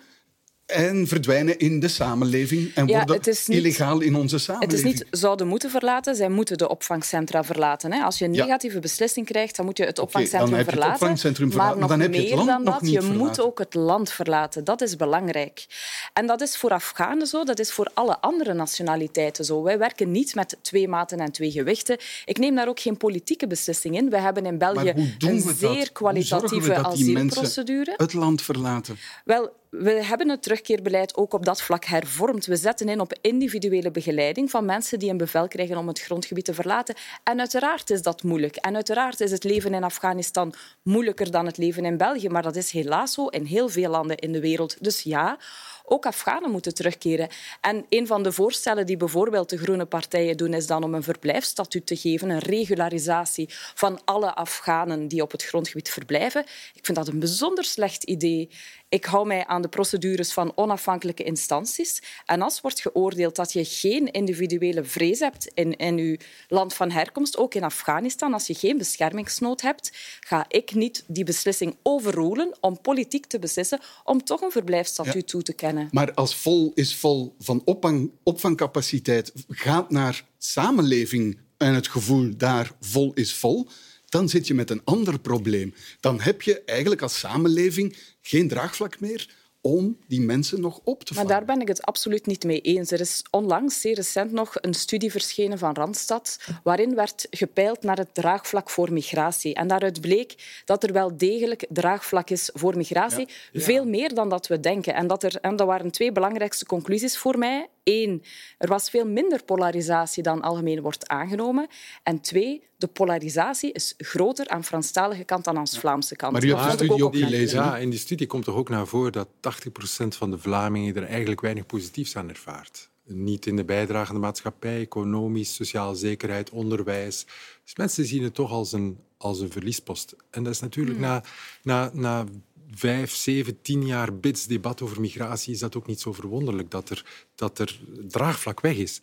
[0.65, 4.83] en verdwijnen in de samenleving en worden illegaal in onze samenleving.
[4.83, 7.91] Het is niet zouden moeten verlaten, zij moeten de opvangcentra verlaten.
[7.91, 8.01] Hè.
[8.03, 10.91] Als je een negatieve beslissing krijgt, dan moet je het opvangcentrum okay, verlaten.
[10.91, 11.79] Het opvangcentrum verlaten.
[11.79, 14.63] Maar, nog dan meer je dan dat, je moet ook het land verlaten.
[14.63, 15.65] Dat is belangrijk.
[16.13, 19.63] En dat is voor Afghanen zo, dat is voor alle andere nationaliteiten zo.
[19.63, 21.97] Wij werken niet met twee maten en twee gewichten.
[22.25, 24.09] Ik neem daar ook geen politieke beslissing in.
[24.09, 27.93] We hebben in België een zeer kwalitatieve asielprocedure.
[27.97, 28.97] Het land verlaten.
[29.25, 32.45] Wel, we hebben het terugkeerbeleid ook op dat vlak hervormd.
[32.45, 36.45] We zetten in op individuele begeleiding van mensen die een bevel krijgen om het grondgebied
[36.45, 36.95] te verlaten.
[37.23, 38.55] En uiteraard is dat moeilijk.
[38.55, 42.29] En uiteraard is het leven in Afghanistan moeilijker dan het leven in België.
[42.29, 44.77] Maar dat is helaas zo in heel veel landen in de wereld.
[44.79, 45.37] Dus ja,
[45.85, 47.29] ook Afghanen moeten terugkeren.
[47.61, 51.03] En een van de voorstellen die bijvoorbeeld de groene partijen doen, is dan om een
[51.03, 56.41] verblijfsstatuut te geven, een regularisatie van alle Afghanen die op het grondgebied verblijven.
[56.73, 58.49] Ik vind dat een bijzonder slecht idee.
[58.93, 62.01] Ik hou mij aan de procedures van onafhankelijke instanties.
[62.25, 66.91] En als wordt geoordeeld dat je geen individuele vrees hebt in, in je land van
[66.91, 72.57] herkomst, ook in Afghanistan, als je geen beschermingsnood hebt, ga ik niet die beslissing overroelen
[72.59, 75.87] om politiek te beslissen om toch een verblijfsstatuut toe te kennen.
[75.91, 82.71] Maar als vol is vol van opvang, opvangcapaciteit gaat naar samenleving en het gevoel daar
[82.79, 83.67] vol is vol,
[84.13, 85.73] dan zit je met een ander probleem.
[85.99, 91.13] Dan heb je eigenlijk als samenleving geen draagvlak meer om die mensen nog op te
[91.13, 91.29] vangen.
[91.29, 92.91] Maar daar ben ik het absoluut niet mee eens.
[92.91, 97.97] Er is onlangs, zeer recent nog, een studie verschenen van Randstad waarin werd gepeild naar
[97.97, 99.53] het draagvlak voor migratie.
[99.53, 103.27] En daaruit bleek dat er wel degelijk draagvlak is voor migratie.
[103.53, 104.93] Veel meer dan dat we denken.
[104.93, 107.67] En dat, er, en dat waren twee belangrijkste conclusies voor mij.
[107.83, 108.23] Eén,
[108.57, 111.67] er was veel minder polarisatie dan algemeen wordt aangenomen.
[112.03, 116.33] En twee, de polarisatie is groter aan Franstalige kant dan aan de Vlaamse kant.
[116.33, 117.63] Maar u hebt de studie ook gelezen.
[117.63, 121.03] Ja, in die studie komt toch ook naar voren dat 80% van de Vlamingen er
[121.03, 122.89] eigenlijk weinig positiefs aan ervaart.
[123.05, 127.25] Niet in de bijdragende maatschappij, economisch, sociale zekerheid, onderwijs.
[127.63, 130.15] Dus mensen zien het toch als een, als een verliespost.
[130.29, 131.07] En dat is natuurlijk hmm.
[131.07, 131.23] na,
[131.61, 132.25] na, na
[132.71, 136.89] vijf, zeven, tien jaar bits debat over migratie is dat ook niet zo verwonderlijk dat
[136.89, 139.01] er, dat er draagvlak weg is.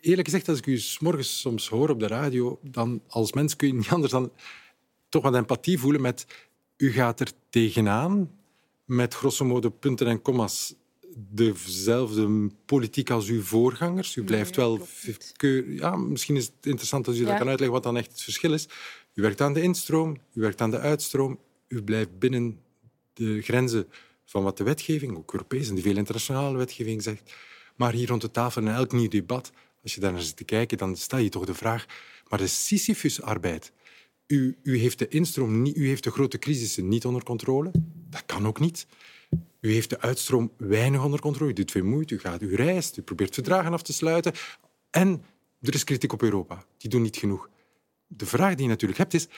[0.00, 3.56] Eerlijk gezegd, als ik u s morgens soms hoor op de radio, dan als mens
[3.56, 4.32] kun je niet anders dan
[5.08, 6.26] toch wat empathie voelen met
[6.76, 8.30] u gaat er tegenaan
[8.84, 10.74] met grosso modo punten en commas
[11.16, 14.16] dezelfde politiek als uw voorgangers.
[14.16, 14.86] U blijft wel...
[15.66, 18.52] Ja, misschien is het interessant als u dat kan uitleggen wat dan echt het verschil
[18.52, 18.68] is.
[19.14, 22.60] U werkt aan de instroom, u werkt aan de uitstroom, u blijft binnen
[23.12, 23.88] de grenzen
[24.24, 27.32] van wat de wetgeving, ook Europees en die veel internationale wetgeving zegt.
[27.76, 30.44] Maar hier rond de tafel in elk nieuw debat, als je daar naar zit te
[30.44, 31.86] kijken, dan stel je toch de vraag,
[32.28, 33.72] maar de Sisyphus-arbeid,
[34.26, 37.70] u, u, heeft de instroom, niet, u heeft de grote crisissen niet onder controle.
[38.10, 38.86] Dat kan ook niet.
[39.60, 41.50] U heeft de uitstroom weinig onder controle.
[41.50, 44.32] U doet veel moeite, u gaat, u reist, u probeert verdragen af te sluiten.
[44.90, 45.24] En
[45.60, 46.64] er is kritiek op Europa.
[46.76, 47.50] Die doen niet genoeg.
[48.06, 49.28] De vraag die je natuurlijk hebt is,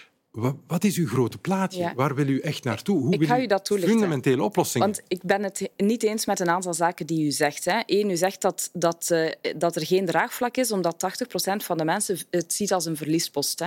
[0.66, 1.92] wat is uw grote plaatje?
[1.94, 3.00] Waar wil u echt naartoe?
[3.00, 3.92] Hoe ik ga u dat toelichten.
[3.92, 4.86] Fundamentele oplossingen.
[4.86, 7.64] Want ik ben het niet eens met een aantal zaken die u zegt.
[7.64, 7.80] Hè.
[7.86, 11.84] Eén, u zegt dat, dat, uh, dat er geen draagvlak is, omdat 80% van de
[11.84, 13.58] mensen het ziet als een verliespost.
[13.58, 13.66] Hè.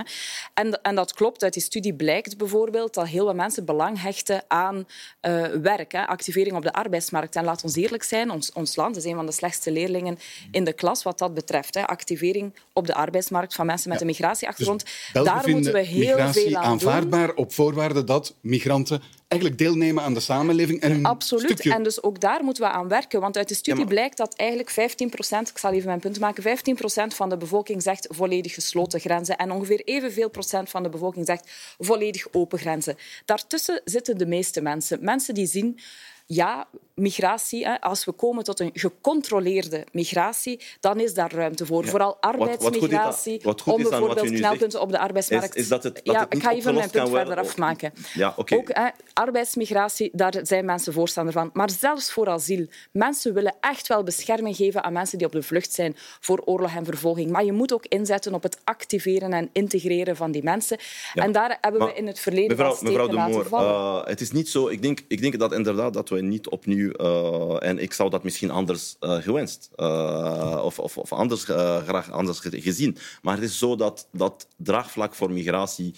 [0.53, 1.43] En, en dat klopt.
[1.43, 4.75] Uit die studie blijkt bijvoorbeeld dat heel veel mensen belang hechten aan
[5.21, 7.35] uh, werk, hè, activering op de arbeidsmarkt.
[7.35, 10.17] En laat ons eerlijk zijn, ons, ons land is een van de slechtste leerlingen
[10.51, 11.73] in de klas wat dat betreft.
[11.73, 11.87] Hè.
[11.87, 14.85] Activering op de arbeidsmarkt van mensen met een migratieachtergrond.
[15.13, 20.19] Dus Daar moeten we heel veel aanvaardbaar op voorwaarde dat migranten eigenlijk deelnemen aan de
[20.19, 20.81] samenleving.
[20.81, 21.43] En Absoluut.
[21.43, 21.73] Stukje...
[21.73, 23.21] En dus ook daar moeten we aan werken.
[23.21, 26.43] Want uit de studie blijkt dat eigenlijk 15 procent, ik zal even mijn punt maken,
[26.43, 29.37] 15 procent van de bevolking zegt volledig gesloten grenzen.
[29.37, 32.97] En ongeveer evenveel procent van de bevolking zegt volledig open grenzen.
[33.25, 34.97] Daartussen zitten de meeste mensen.
[35.01, 35.79] Mensen die zien
[36.25, 41.85] ja, migratie, als we komen tot een gecontroleerde migratie, dan is daar ruimte voor.
[41.85, 45.55] Vooral arbeidsmigratie, wat, wat om bijvoorbeeld knelpunten op de arbeidsmarkt...
[45.55, 47.93] Is, is dat het, dat ja, ik ga even mijn punt verder afmaken.
[48.13, 48.57] Ja, okay.
[48.57, 51.49] Ook hè, arbeidsmigratie, daar zijn mensen voorstander van.
[51.53, 52.65] Maar zelfs voor asiel.
[52.91, 56.75] Mensen willen echt wel bescherming geven aan mensen die op de vlucht zijn voor oorlog
[56.75, 57.31] en vervolging.
[57.31, 60.77] Maar je moet ook inzetten op het activeren en integreren van die mensen.
[61.13, 64.31] Ja, en daar hebben we in het verleden mevrouw, mevrouw de Moor, uh, het is
[64.31, 64.67] niet zo...
[64.67, 68.23] Ik denk, ik denk dat inderdaad dat we niet opnieuw uh, en ik zou dat
[68.23, 72.97] misschien anders uh, gewenst uh, of, of, of, anders, graag anders gezien.
[73.21, 75.95] Maar het is zo dat dat draagvlak voor migratie.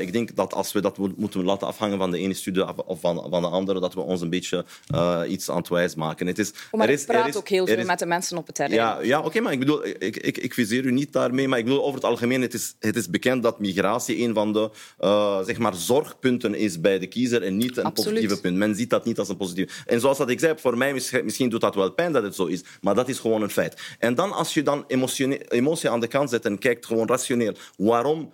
[0.00, 3.26] ik denk dat als we dat moeten laten afhangen van de ene studie of van,
[3.30, 4.64] van de andere, dat we ons een beetje
[5.28, 6.26] iets aan het wijs maken.
[6.26, 7.98] Het is, oh, maar er is, ik praat er is, ook heel veel is, met
[7.98, 8.80] de mensen op het terrein.
[8.80, 11.58] Ja, ja oké, okay, maar ik bedoel, ik, ik, ik viseer u niet daarmee, maar
[11.58, 14.70] ik bedoel over het algemeen, het is, het is bekend dat migratie een van de
[15.46, 18.12] zeg maar zorgpunten is bij de kiezer en niet een Absoluut.
[18.12, 18.56] positieve punt.
[18.56, 19.36] Men ziet dat niet als een
[19.86, 20.92] En zoals dat ik zei, voor mij
[21.24, 23.96] misschien doet dat wel pijn dat het zo is, maar dat is gewoon een feit.
[23.98, 24.84] En dan als je dan
[25.48, 28.32] emotie aan de kant zet en kijkt gewoon rationeel, waarom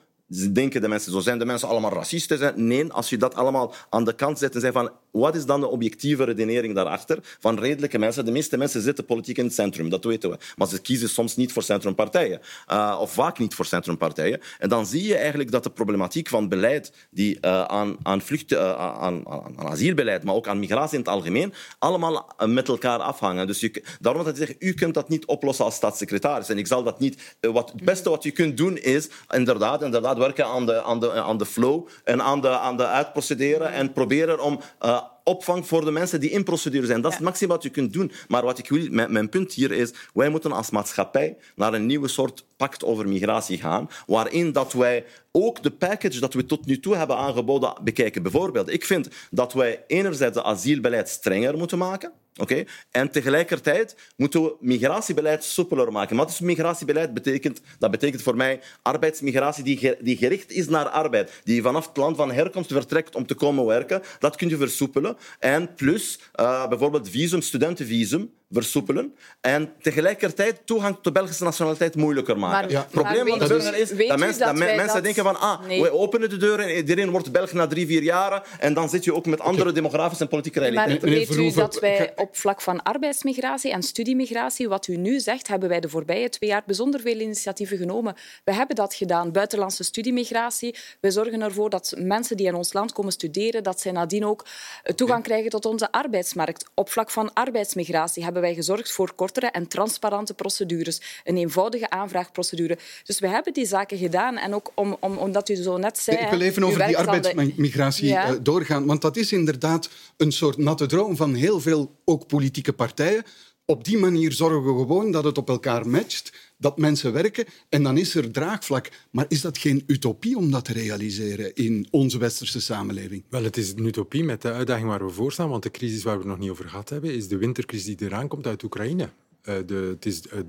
[0.53, 2.67] denken de mensen, zo zijn de mensen allemaal racisten?
[2.67, 5.61] Nee, als je dat allemaal aan de kant zet en zegt van wat is dan
[5.61, 8.25] de objectieve redenering daarachter van redelijke mensen?
[8.25, 10.39] De meeste mensen zitten politiek in het centrum, dat weten we.
[10.57, 12.41] Maar ze kiezen soms niet voor centrumpartijen.
[12.73, 14.41] Uh, of vaak niet voor centrumpartijen.
[14.59, 18.53] En dan zie je eigenlijk dat de problematiek van beleid die uh, aan, aan, vlucht,
[18.53, 23.47] uh, aan, aan, asielbeleid, maar ook aan migratie in het algemeen, allemaal met elkaar afhangen.
[23.47, 26.49] Dus je, daarom dat ik zeg, u kunt dat niet oplossen als staatssecretaris.
[26.49, 27.37] En ik zal dat niet...
[27.41, 31.13] Wat, het beste wat je kunt doen is inderdaad, inderdaad werken aan de, aan de,
[31.13, 34.61] aan de flow en aan de, aan de uitprocederen en proberen om
[35.01, 35.20] あ。
[35.25, 37.01] Opvang voor de mensen die in procedure zijn.
[37.01, 38.13] Dat is het maximum wat je kunt doen.
[38.29, 41.87] Maar wat ik wil, mijn, mijn, punt hier is, wij moeten als maatschappij naar een
[41.87, 46.67] nieuwe soort pact over migratie gaan, waarin dat wij ook de package dat we tot
[46.67, 48.23] nu toe hebben aangeboden bekijken.
[48.23, 52.67] Bijvoorbeeld, ik vind dat wij enerzijds het asielbeleid strenger moeten maken, Okay?
[52.91, 56.17] En tegelijkertijd moeten we migratiebeleid soepeler maken.
[56.17, 57.15] Wat is migratiebeleid?
[57.15, 61.41] Betekent, dat betekent voor mij arbeidsmigratie die, die gericht is naar arbeid.
[61.45, 64.03] Die vanaf het land van herkomst vertrekt om te komen werken.
[64.19, 65.10] Dat kun je versoepelen.
[65.39, 72.39] En plus uh, bijvoorbeeld visum, studentenvisum versoepelen en tegelijkertijd toegang tot de Belgische nationaliteit moeilijker
[72.39, 72.77] maken.
[72.77, 75.83] Het probleem van de burger is dat, mensen, dat mensen denken van ah, nee.
[75.83, 79.05] we openen de deur en iedereen wordt Belg na drie, vier jaren en dan zit
[79.05, 81.09] je ook met andere demografische en politieke realiteiten.
[81.09, 85.49] Maar weet u dat wij op vlak van arbeidsmigratie en studiemigratie, wat u nu zegt,
[85.49, 88.15] hebben wij de voorbije twee jaar bijzonder veel initiatieven genomen.
[88.45, 89.33] We hebben dat gedaan.
[89.33, 90.75] Buitenlandse studiemigratie.
[91.01, 94.47] We zorgen ervoor dat mensen die in ons land komen studeren, dat zij nadien ook
[94.95, 96.71] toegang krijgen tot onze arbeidsmarkt.
[96.75, 101.01] Op vlak van arbeidsmigratie hebben wij gezorgd voor kortere en transparante procedures.
[101.25, 102.79] Een eenvoudige aanvraagprocedure.
[103.05, 104.37] Dus we hebben die zaken gedaan.
[104.37, 106.17] En ook om, om, omdat u zo net zei...
[106.17, 108.27] Ik wil even over die arbeidsmigratie ja.
[108.27, 108.87] Eh, doorgaan.
[108.87, 113.25] Want dat is inderdaad een soort natte droom van heel veel ook politieke partijen.
[113.71, 117.83] Op die manier zorgen we gewoon dat het op elkaar matcht, dat mensen werken en
[117.83, 118.91] dan is er draagvlak.
[119.11, 123.23] Maar is dat geen utopie om dat te realiseren in onze westerse samenleving?
[123.29, 126.03] Wel, het is een utopie met de uitdaging waar we voor staan, want de crisis
[126.03, 128.63] waar we het nog niet over gehad hebben, is de wintercrisis die eraan komt uit
[128.63, 129.09] Oekraïne.
[129.45, 130.41] Uh, de, het is uh,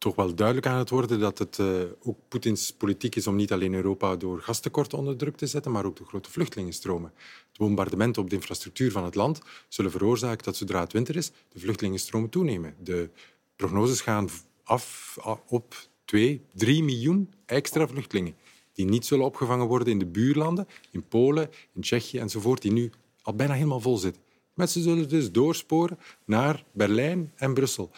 [0.00, 3.52] toch wel duidelijk aan het worden dat het uh, ook Poetins politiek is om niet
[3.52, 7.12] alleen Europa door gastekort onder druk te zetten, maar ook de grote vluchtelingenstromen.
[7.52, 11.30] De bombardementen op de infrastructuur van het land zullen veroorzaken dat zodra het winter is,
[11.48, 12.74] de vluchtelingenstromen toenemen.
[12.82, 13.10] De
[13.56, 14.28] prognoses gaan
[14.64, 18.34] af op 2, 3 miljoen extra vluchtelingen
[18.72, 22.90] die niet zullen opgevangen worden in de buurlanden, in Polen, in Tsjechië enzovoort, die nu
[23.22, 24.22] al bijna helemaal vol zitten.
[24.54, 27.90] Mensen zullen dus doorsporen naar Berlijn en Brussel.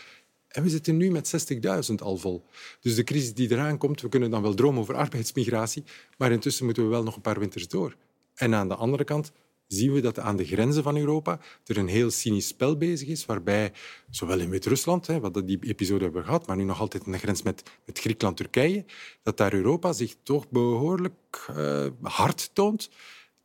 [0.52, 1.52] En we zitten nu met
[1.90, 2.44] 60.000 al vol.
[2.80, 5.84] Dus de crisis die eraan komt, we kunnen dan wel dromen over arbeidsmigratie,
[6.18, 7.96] maar intussen moeten we wel nog een paar winters door.
[8.34, 9.32] En aan de andere kant
[9.66, 13.26] zien we dat aan de grenzen van Europa er een heel cynisch spel bezig is,
[13.26, 13.72] waarbij
[14.10, 17.42] zowel in Wit-Rusland, wat die episode hebben gehad, maar nu nog altijd aan de grens
[17.42, 18.84] met, met Griekenland-Turkije,
[19.22, 22.90] dat daar Europa zich toch behoorlijk uh, hard toont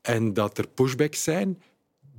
[0.02, 1.62] en dat er pushbacks zijn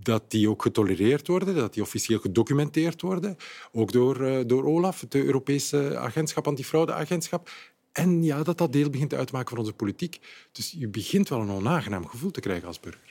[0.02, 3.37] dat die ook getolereerd worden, dat die officieel gedocumenteerd worden,
[3.72, 7.50] ook door, uh, door OLAF, het Europese agentschap, antifraudeagentschap.
[7.92, 10.20] En ja, dat dat deel begint te maken van onze politiek.
[10.52, 13.08] Dus je begint wel een onaangenaam gevoel te krijgen als burger.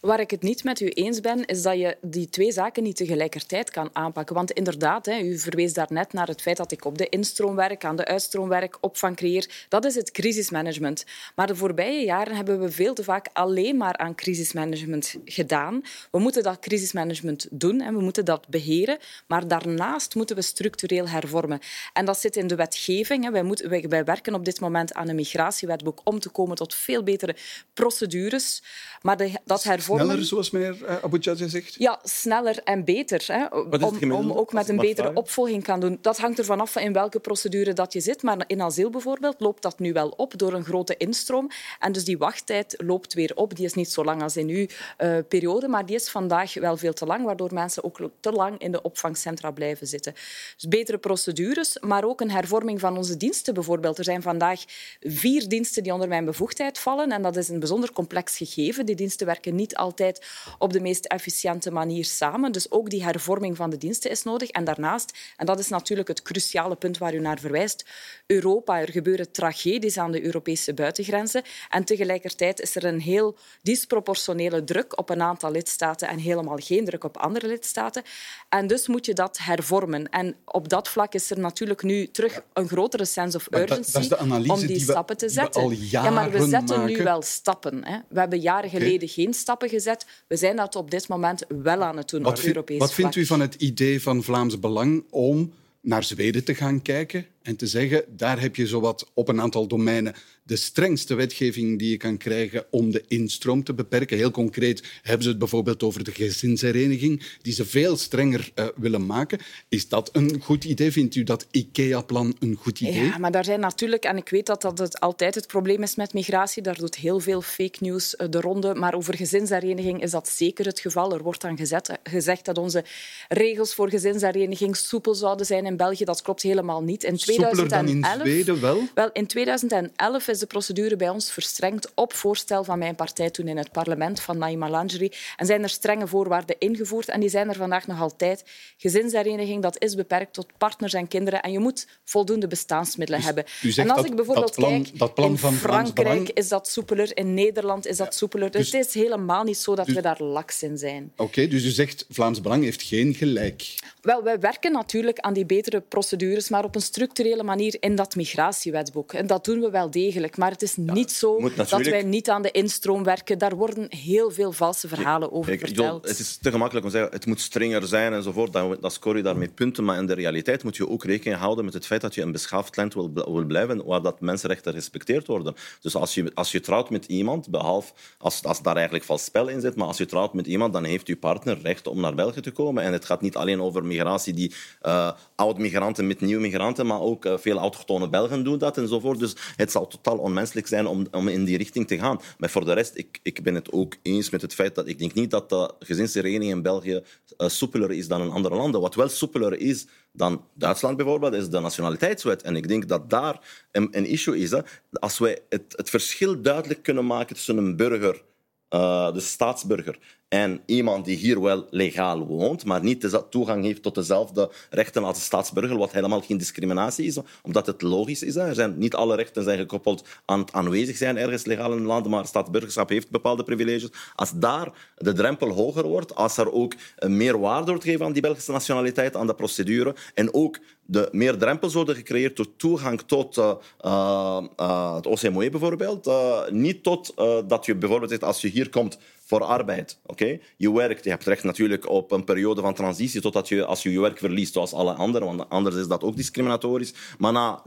[0.00, 2.96] Waar ik het niet met u eens ben, is dat je die twee zaken niet
[2.96, 4.34] tegelijkertijd kan aanpakken.
[4.34, 7.84] Want inderdaad, hè, u verwees daarnet naar het feit dat ik op de instroom werk,
[7.84, 9.66] aan de uitstroom werk, opvang creëer.
[9.68, 11.04] Dat is het crisismanagement.
[11.34, 15.82] Maar de voorbije jaren hebben we veel te vaak alleen maar aan crisismanagement gedaan.
[16.10, 18.98] We moeten dat crisismanagement doen en we moeten dat beheren.
[19.26, 21.60] Maar daarnaast moeten we structureel hervormen.
[21.92, 23.24] En dat zit in de wetgeving.
[23.24, 23.30] Hè.
[23.30, 27.02] Wij, moeten, wij, werken op dit moment aan een migratiewetboek om te komen tot veel
[27.02, 27.36] betere
[27.74, 28.62] procedures.
[29.02, 31.74] Maar dat hervormen Sneller, zoals meneer uh, Abu zegt?
[31.78, 33.24] Ja, sneller en beter.
[33.26, 35.98] Hè, om, om, ook met een betere opvolging kan doen.
[36.00, 38.22] Dat hangt ervan af in welke procedure dat je zit.
[38.22, 41.50] Maar in asiel bijvoorbeeld loopt dat nu wel op door een grote instroom.
[41.78, 43.56] En dus die wachttijd loopt weer op.
[43.56, 44.66] Die is niet zo lang als in uw
[44.98, 48.58] uh, periode, maar die is vandaag wel veel te lang, waardoor mensen ook te lang
[48.58, 50.12] in de opvangcentra blijven zitten.
[50.56, 53.98] Dus betere procedures, maar ook een hervorming van onze diensten bijvoorbeeld.
[53.98, 54.64] Er zijn vandaag
[55.00, 58.86] vier diensten die onder mijn bevoegdheid vallen en dat is een bijzonder complex gegeven.
[58.86, 60.26] Die diensten werken niet altijd
[60.58, 62.52] op de meest efficiënte manier samen.
[62.52, 64.48] Dus ook die hervorming van de diensten is nodig.
[64.50, 67.84] En daarnaast, en dat is natuurlijk het cruciale punt waar u naar verwijst,
[68.26, 68.80] Europa.
[68.80, 71.42] Er gebeuren tragedies aan de Europese buitengrenzen.
[71.68, 76.84] En tegelijkertijd is er een heel disproportionele druk op een aantal lidstaten en helemaal geen
[76.84, 78.02] druk op andere lidstaten.
[78.48, 80.08] En dus moet je dat hervormen.
[80.08, 84.14] En op dat vlak is er natuurlijk nu terug een grotere sense of urgency
[84.46, 85.88] om die, stappen te zetten.
[85.90, 86.96] ja, maar we zetten maken.
[86.96, 87.84] nu wel stappen.
[87.84, 87.98] Hè.
[88.08, 90.06] We hebben jaren geleden geen stappen gezet.
[90.26, 93.16] We zijn dat op dit moment wel aan het doen wat op Europees Wat vindt
[93.16, 97.66] u van het idee van Vlaams Belang om naar Zweden te gaan kijken en te
[97.66, 100.14] zeggen, daar heb je zowat op een aantal domeinen
[100.50, 104.16] de strengste wetgeving die je kan krijgen om de instroom te beperken.
[104.16, 109.06] Heel concreet hebben ze het bijvoorbeeld over de gezinshereniging, die ze veel strenger uh, willen
[109.06, 109.38] maken.
[109.68, 110.92] Is dat een goed idee?
[110.92, 113.04] Vindt u dat IKEA-plan een goed idee?
[113.04, 115.94] Ja, maar daar zijn natuurlijk, en ik weet dat dat het altijd het probleem is
[115.94, 120.10] met migratie, daar doet heel veel fake news uh, de ronde, maar over gezinshereniging is
[120.10, 121.14] dat zeker het geval.
[121.14, 122.84] Er wordt dan gezet, gezegd dat onze
[123.28, 126.04] regels voor gezinshereniging soepel zouden zijn in België.
[126.04, 127.04] Dat klopt helemaal niet.
[127.04, 128.82] In 2011, dan in Zweden wel?
[128.94, 133.48] Wel, in 2011 is de procedure bij ons verstrengd op voorstel van mijn partij toen
[133.48, 135.12] in het parlement, van Naima Langerie.
[135.36, 138.44] En zijn er strenge voorwaarden ingevoerd en die zijn er vandaag nog altijd.
[138.76, 143.44] Gezinshereniging, dat is beperkt tot partners en kinderen en je moet voldoende bestaansmiddelen dus hebben.
[143.76, 147.16] En als ik bijvoorbeeld dat plan, kijk, dat plan in van Frankrijk is dat soepeler,
[147.16, 148.50] in Nederland is dat soepeler.
[148.50, 151.12] Dus, dus het is helemaal niet zo dat dus, we daar laks in zijn.
[151.12, 153.74] Oké, okay, dus u zegt Vlaams Belang heeft geen gelijk.
[154.00, 156.80] Wel, wij werken natuurlijk aan die betere procedures, maar op een
[157.20, 159.12] structurele manier in dat migratiewetboek.
[159.12, 160.36] En dat doen we wel degelijk.
[160.36, 161.70] Maar het is niet zo natuurlijk...
[161.70, 163.38] dat wij niet aan de instroom werken.
[163.38, 166.08] Daar worden heel veel valse verhalen over Kijk, verteld.
[166.08, 168.52] het is te gemakkelijk om te zeggen het moet strenger zijn enzovoort.
[168.52, 169.84] Dan, dan scoor je daarmee punten.
[169.84, 172.32] Maar in de realiteit moet je ook rekening houden met het feit dat je een
[172.32, 175.54] beschaafd land wil, wil blijven waar dat mensenrechten gerespecteerd worden.
[175.80, 179.48] Dus als je, als je trouwt met iemand, behalve als, als daar eigenlijk vals spel
[179.48, 182.14] in zit, maar als je trouwt met iemand, dan heeft je partner recht om naar
[182.14, 182.82] België te komen.
[182.82, 187.09] En het gaat niet alleen over migratie die uh, oud-migranten met nieuwe migranten, maar ook
[187.18, 189.18] uh, veel autochtone Belgen doen dat enzovoort.
[189.18, 192.20] Dus het zal totaal onmenselijk zijn om, om in die richting te gaan.
[192.38, 194.98] Maar voor de rest, ik, ik ben het ook eens met het feit dat ik
[194.98, 197.02] denk niet dat de gezinshereniging in België
[197.38, 198.80] uh, soepeler is dan in andere landen.
[198.80, 202.42] Wat wel soepeler is dan Duitsland bijvoorbeeld, is de nationaliteitswet.
[202.42, 204.54] En ik denk dat daar een, issue is.
[204.92, 208.22] Als wij het, het verschil duidelijk kunnen maken tussen een burger,
[208.70, 209.98] uh, de staatsburger,
[210.30, 215.16] en iemand die hier wel legaal woont, maar niet toegang heeft tot dezelfde rechten als
[215.16, 218.36] een staatsburger, wat helemaal geen discriminatie is, omdat het logisch is.
[218.36, 221.84] Er zijn, niet alle rechten zijn gekoppeld aan het aanwezig zijn ergens legaal in een
[221.84, 223.90] land, maar staatsburgerschap heeft bepaalde privileges.
[224.14, 226.74] Als daar de drempel hoger wordt, als er ook
[227.06, 231.38] meer waarde wordt gegeven aan die Belgische nationaliteit, aan de procedure, en ook de meer
[231.38, 236.10] drempels worden gecreëerd door toegang tot uh, uh, het OCMOE bijvoorbeeld.
[236.50, 237.14] Niet tot
[237.46, 238.98] dat je bijvoorbeeld zegt, als je hier komt
[239.30, 239.98] voor arbeid.
[240.06, 240.40] Okay?
[240.56, 243.92] Je werkt, je hebt recht natuurlijk op een periode van transitie totdat je, als je
[243.92, 246.94] je werk verliest, zoals alle anderen, want anders is dat ook discriminatorisch.
[247.18, 247.62] Maar na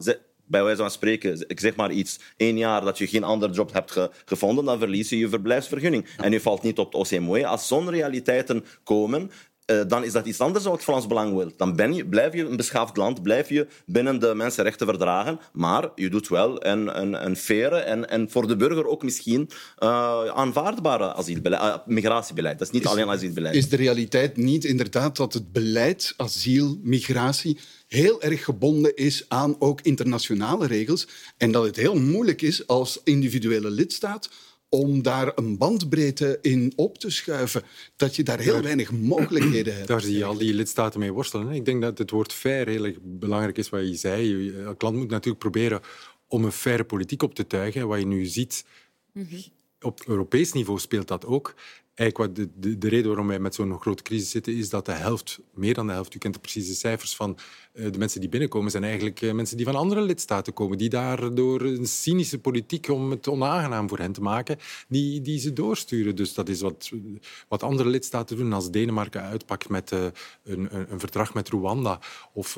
[0.45, 3.73] bij wijze van spreken, ik zeg maar iets, één jaar dat je geen ander job
[3.73, 6.05] hebt ge gevonden, dan verlies je je verblijfsvergunning.
[6.17, 7.45] En je valt niet op het OCMW.
[7.45, 9.31] Als zo'n realiteiten komen,
[9.71, 11.51] uh, dan is dat iets anders dan wat Frans Belang wil.
[11.57, 15.89] Dan ben je, blijf je een beschaafd land, blijf je binnen de mensenrechten verdragen, maar
[15.95, 19.49] je doet wel een, een, een faire en, en voor de burger ook misschien
[19.79, 22.59] uh, aanvaardbare asielbeleid, uh, migratiebeleid.
[22.59, 23.55] Dat is niet alleen asielbeleid.
[23.55, 29.55] Is de realiteit niet inderdaad dat het beleid asiel, migratie heel erg gebonden is aan
[29.59, 34.29] ook internationale regels en dat het heel moeilijk is als individuele lidstaat
[34.73, 37.63] om daar een bandbreedte in op te schuiven,
[37.95, 39.87] dat je daar heel weinig mogelijkheden hebt.
[39.87, 41.51] Daar zie je al die lidstaten mee worstelen.
[41.51, 44.49] Ik denk dat het woord fair heel erg belangrijk is, wat je zei.
[44.57, 45.81] Een land moet natuurlijk proberen
[46.27, 47.87] om een faire politiek op te tuigen.
[47.87, 48.65] Wat je nu ziet,
[49.11, 49.35] mhm.
[49.81, 51.53] op Europees niveau speelt dat ook
[51.95, 54.91] eigenlijk de, de, de, reden waarom wij met zo'n grote crisis zitten, is dat de
[54.91, 57.37] helft, meer dan de helft, u kent de precieze cijfers van
[57.73, 60.89] uh, de mensen die binnenkomen, zijn eigenlijk uh, mensen die van andere lidstaten komen, die
[60.89, 65.53] daar door een cynische politiek om het onaangenaam voor hen te maken, die, die ze
[65.53, 66.15] doorsturen.
[66.15, 66.91] Dus dat is wat,
[67.47, 70.05] wat andere lidstaten doen als Denemarken uitpakt met uh,
[70.43, 71.99] een, een, verdrag met Rwanda,
[72.33, 72.57] of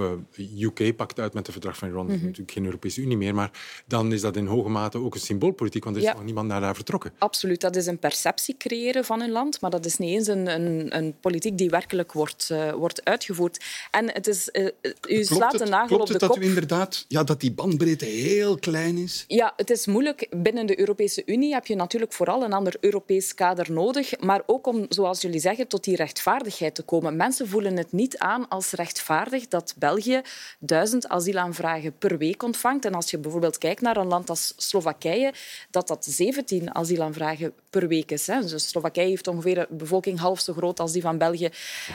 [0.60, 2.26] UK pakt uit met een verdrag van Rwanda, mm -hmm.
[2.26, 5.84] natuurlijk geen Europese Unie meer, maar dan is dat in hoge mate ook een symboolpolitiek,
[5.84, 6.14] want er is ja.
[6.14, 7.14] nog niemand naar daar vertrokken.
[7.18, 10.96] Absoluut, dat is een perceptie creëren van land, maar dat is niet eens een, een,
[10.96, 13.64] een politiek die werkelijk wordt, uh, wordt uitgevoerd.
[13.92, 14.70] En het is, uh,
[15.08, 16.28] u slaat de nagel op de kop.
[16.28, 19.26] dat u inderdaad, ja, dat die bandbreedte heel klein is?
[19.28, 20.28] Ja, het is moeilijk.
[20.30, 24.68] Binnen de Europese Unie heb je natuurlijk vooral een ander Europees kader nodig, maar ook
[24.68, 27.16] om, zoals jullie zeggen, tot die rechtvaardigheid te komen.
[27.16, 30.22] Mensen voelen het niet aan als rechtvaardig dat België
[30.60, 32.86] duizend asielaanvragen per week ontvangt.
[32.86, 35.34] En als je bijvoorbeeld kijkt naar een land als Slowakije,
[35.72, 38.28] dat dat 17 asielaanvragen per week is.
[38.28, 38.42] Hè.
[38.42, 41.49] Dus Slowakije heeft ongeveer een bevolking half zo groot als die van België.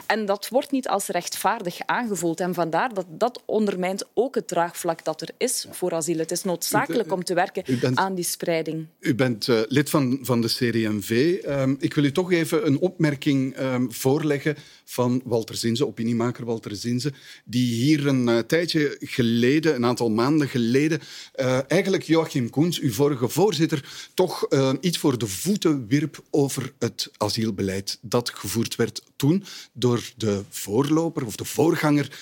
[0.06, 2.40] En dat wordt niet als rechtvaardig aangevoeld.
[2.40, 6.18] En vandaar dat dat ondermijnt ook het draagvlak dat er is voor asiel.
[6.18, 7.64] Het is noodzakelijk om te werken
[7.94, 8.86] aan die spreiding.
[9.00, 11.10] U bent uh, lid van, van de CDMV.
[11.10, 16.44] Uh, ehm, ik wil u toch even een opmerking uh, voorleggen van Walter Zinze, opiniemaker
[16.44, 17.12] Walter Zinze,
[17.44, 21.00] die hier een uh, tijdje geleden, een aantal maanden geleden,
[21.36, 26.72] uh, eigenlijk Joachim Koens, uw vorige voorzitter, toch uh, iets voor de voeten wierp over
[26.78, 32.18] het asielbeleid dat gevoerd werd toen door de voorloper of de voorganger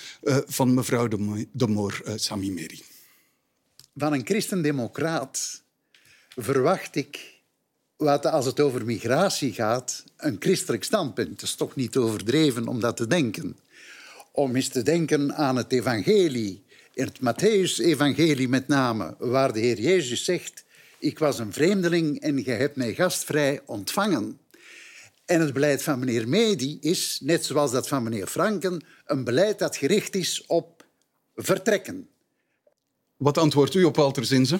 [0.47, 2.81] van mevrouw de, de Moor, Sami Meri.
[3.95, 5.61] Van een christendemocraat
[6.35, 7.39] verwacht ik
[7.99, 11.29] wat als het over migratie gaat, een christelijk standpunt.
[11.29, 13.57] Het is toch niet overdreven om dat te denken.
[14.31, 16.63] Om eens te denken aan het evangelie,
[16.93, 20.63] het Matthäus-evangelie met name, waar de Heer Jezus zegt,
[20.99, 24.39] ik was een vreemdeling en je hebt mij gastvrij ontvangen.
[25.29, 29.59] En het beleid van meneer Medi is, net zoals dat van meneer Franken, een beleid
[29.59, 30.85] dat gericht is op
[31.35, 32.09] vertrekken.
[33.17, 34.59] Wat antwoordt u op Walter Zinze?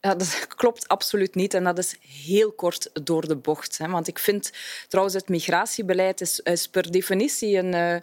[0.00, 3.78] Ja, dat klopt absoluut niet en dat is heel kort door de bocht.
[3.78, 3.88] Hè.
[3.88, 4.52] Want ik vind
[4.88, 7.96] trouwens het migratiebeleid is, is per definitie een, uh,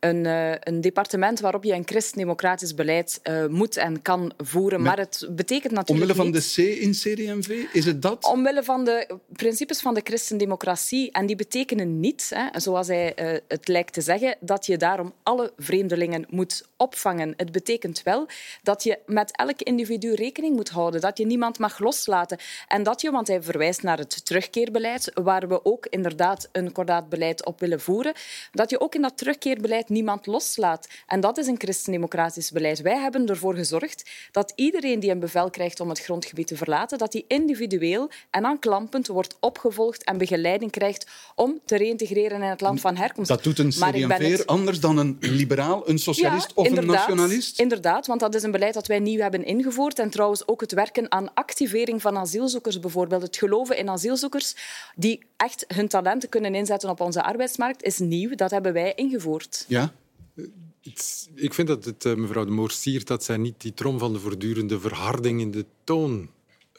[0.00, 4.82] een, uh, een, departement waarop je een christendemocratisch beleid uh, moet en kan voeren.
[4.82, 6.54] Maar, het betekent natuurlijk Omwille van niet...
[6.54, 8.24] de C in CD&V, is het dat?
[8.24, 11.10] Omwille van de principes van de christendemocratie.
[11.10, 13.12] En die betekenen niet, hè, zoals hij
[13.48, 17.34] het lijkt te zeggen, dat je daarom alle vreemdelingen moet opvangen.
[17.36, 18.26] Het betekent wel
[18.62, 22.38] dat je met elk individu rekening moet houden, dat je niemand mag loslaten.
[22.68, 27.08] En dat je, want hij verwijst naar het terugkeerbeleid, waar we ook inderdaad een kordaat
[27.08, 28.12] beleid op willen voeren,
[28.52, 30.88] dat je ook in dat terugkeerbeleid niemand loslaat.
[31.06, 32.80] En dat is een christendemocratisch beleid.
[32.80, 36.98] Wij hebben ervoor gezorgd dat iedereen die een bevel krijgt om het grondgebied te verlaten,
[36.98, 42.60] dat die individueel en aanklampend wordt opgevolgd en begeleiding krijgt om te reïntegreren in het
[42.60, 43.28] land van herkomst.
[43.28, 44.46] Dat doet een CD&V het...
[44.46, 47.60] anders dan een liberaal, een socialist ja, of een nationalist?
[47.60, 49.98] Inderdaad, want dat is een beleid dat wij nieuw hebben ingevoerd.
[49.98, 53.22] En trouwens ook het werken aan activering van asielzoekers bijvoorbeeld.
[53.22, 54.54] Het geloven in asielzoekers
[54.96, 58.34] die echt hun talenten kunnen inzetten op onze arbeidsmarkt is nieuw.
[58.34, 59.64] Dat hebben wij ingevoerd.
[59.68, 59.92] Ja?
[61.34, 64.12] Ik vind dat het, eh, mevrouw de Moor siert dat zij niet die trom van
[64.12, 66.30] de voortdurende verharding in de toon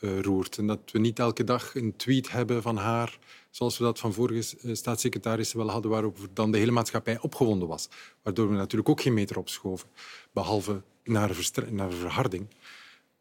[0.04, 0.58] uh, roert.
[0.58, 4.14] En dat we niet elke dag een tweet hebben van haar, zoals we dat van
[4.14, 7.90] vorige eh, staatssecretarissen wel hadden, waarop dan de hele maatschappij opgewonden was.
[8.22, 9.90] Waardoor we natuurlijk ook geen meter opschoven,
[10.32, 11.38] behalve naar,
[11.70, 12.48] naar verharding.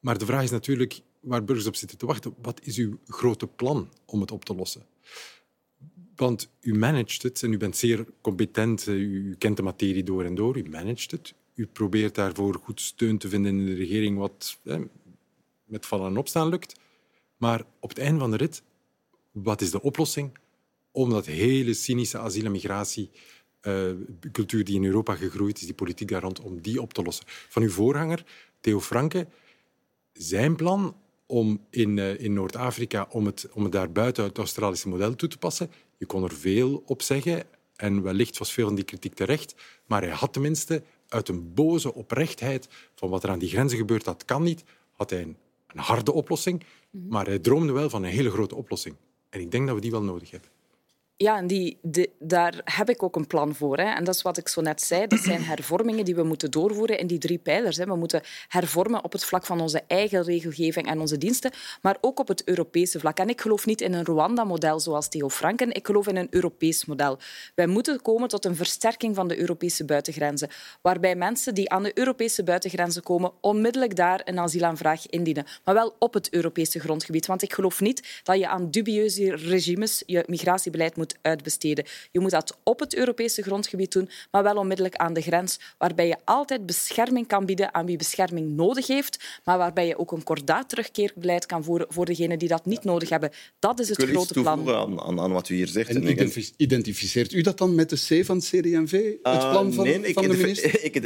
[0.00, 3.46] Maar de vraag is natuurlijk, waar burgers op zitten te wachten, wat is uw grote
[3.46, 4.86] plan om het op te lossen?
[6.16, 10.24] Want u managt het en u bent zeer competent, eh, u kent de materie door
[10.24, 11.34] en door, u managt het.
[11.54, 14.80] U probeert daarvoor goed steun te vinden in de regering, wat eh,
[15.64, 16.80] met vallen en opstaan lukt.
[17.36, 18.62] Maar op het einde van de rit,
[19.30, 20.38] wat is de oplossing
[20.90, 26.08] om dat hele cynische asiel- en migratiecultuur uh, die in Europa gegroeid is, die politiek
[26.08, 27.24] daar rond, om die op te lossen?
[27.26, 28.24] Van uw voorganger,
[28.60, 29.26] Theo Franke,
[30.12, 30.96] zijn plan
[31.32, 35.28] om in, uh, in Noord-Afrika om het, om het daar buiten het Australische model toe
[35.28, 35.70] te passen.
[35.96, 37.42] Je kon er veel op zeggen.
[37.76, 39.54] En wellicht was veel van die kritiek terecht,
[39.86, 44.04] maar hij had tenminste uit een boze oprechtheid van wat er aan die grenzen gebeurt,
[44.04, 46.62] dat kan niet, had hij een, een harde oplossing.
[46.90, 48.94] Maar hij droomde wel van een hele grote oplossing.
[49.28, 50.48] En ik denk dat we die wel nodig hebben.
[51.16, 51.78] Ja, en die,
[52.18, 53.76] daar heb ik ook een plan voor.
[53.76, 53.94] Hè.
[53.94, 55.06] En dat is wat ik zo net zei.
[55.06, 57.76] Dat zijn hervormingen die we moeten doorvoeren in die drie pijlers.
[57.76, 57.84] Hè.
[57.84, 61.50] We moeten hervormen op het vlak van onze eigen regelgeving en onze diensten,
[61.82, 63.18] maar ook op het Europese vlak.
[63.18, 65.72] En ik geloof niet in een Rwanda-model zoals Theo Franken.
[65.72, 67.18] Ik geloof in een Europees model.
[67.54, 70.48] Wij moeten komen tot een versterking van de Europese buitengrenzen,
[70.80, 75.46] waarbij mensen die aan de Europese buitengrenzen komen onmiddellijk daar een asielaanvraag indienen.
[75.64, 77.26] Maar wel op het Europese grondgebied.
[77.26, 81.84] Want ik geloof niet dat je aan dubieuze regimes je migratiebeleid moet uitbesteden.
[82.10, 86.06] Je moet dat op het Europese grondgebied doen, maar wel onmiddellijk aan de grens, waarbij
[86.06, 90.22] je altijd bescherming kan bieden aan wie bescherming nodig heeft, maar waarbij je ook een
[90.22, 93.30] kordaat terugkeerbeleid kan voeren voor degenen die dat niet nodig hebben.
[93.58, 94.56] Dat is het Ik wil grote iets plan.
[94.64, 95.88] toevoegen aan, aan, aan wat u hier zegt.
[95.90, 98.92] En identif- identificeert u dat dan met de C van CD&V,
[99.22, 100.84] het plan van, nee, ik, van de minister?
[100.84, 100.96] ik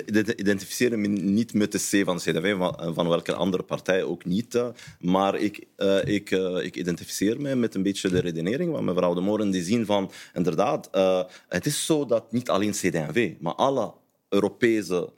[0.40, 4.24] identificeer me niet met de C van de CD&V, van, van welke andere partij ook
[4.24, 4.55] niet.
[4.55, 4.68] eh.
[5.01, 9.14] Maar ik, eh, ik, eh, ik identificeer me met een beetje de redenering van mevrouw
[9.14, 13.55] de Moren, die zien van, inderdaad, eh, het is zo dat niet alleen CD&V, maar
[13.55, 13.93] alle
[14.28, 15.12] Europese,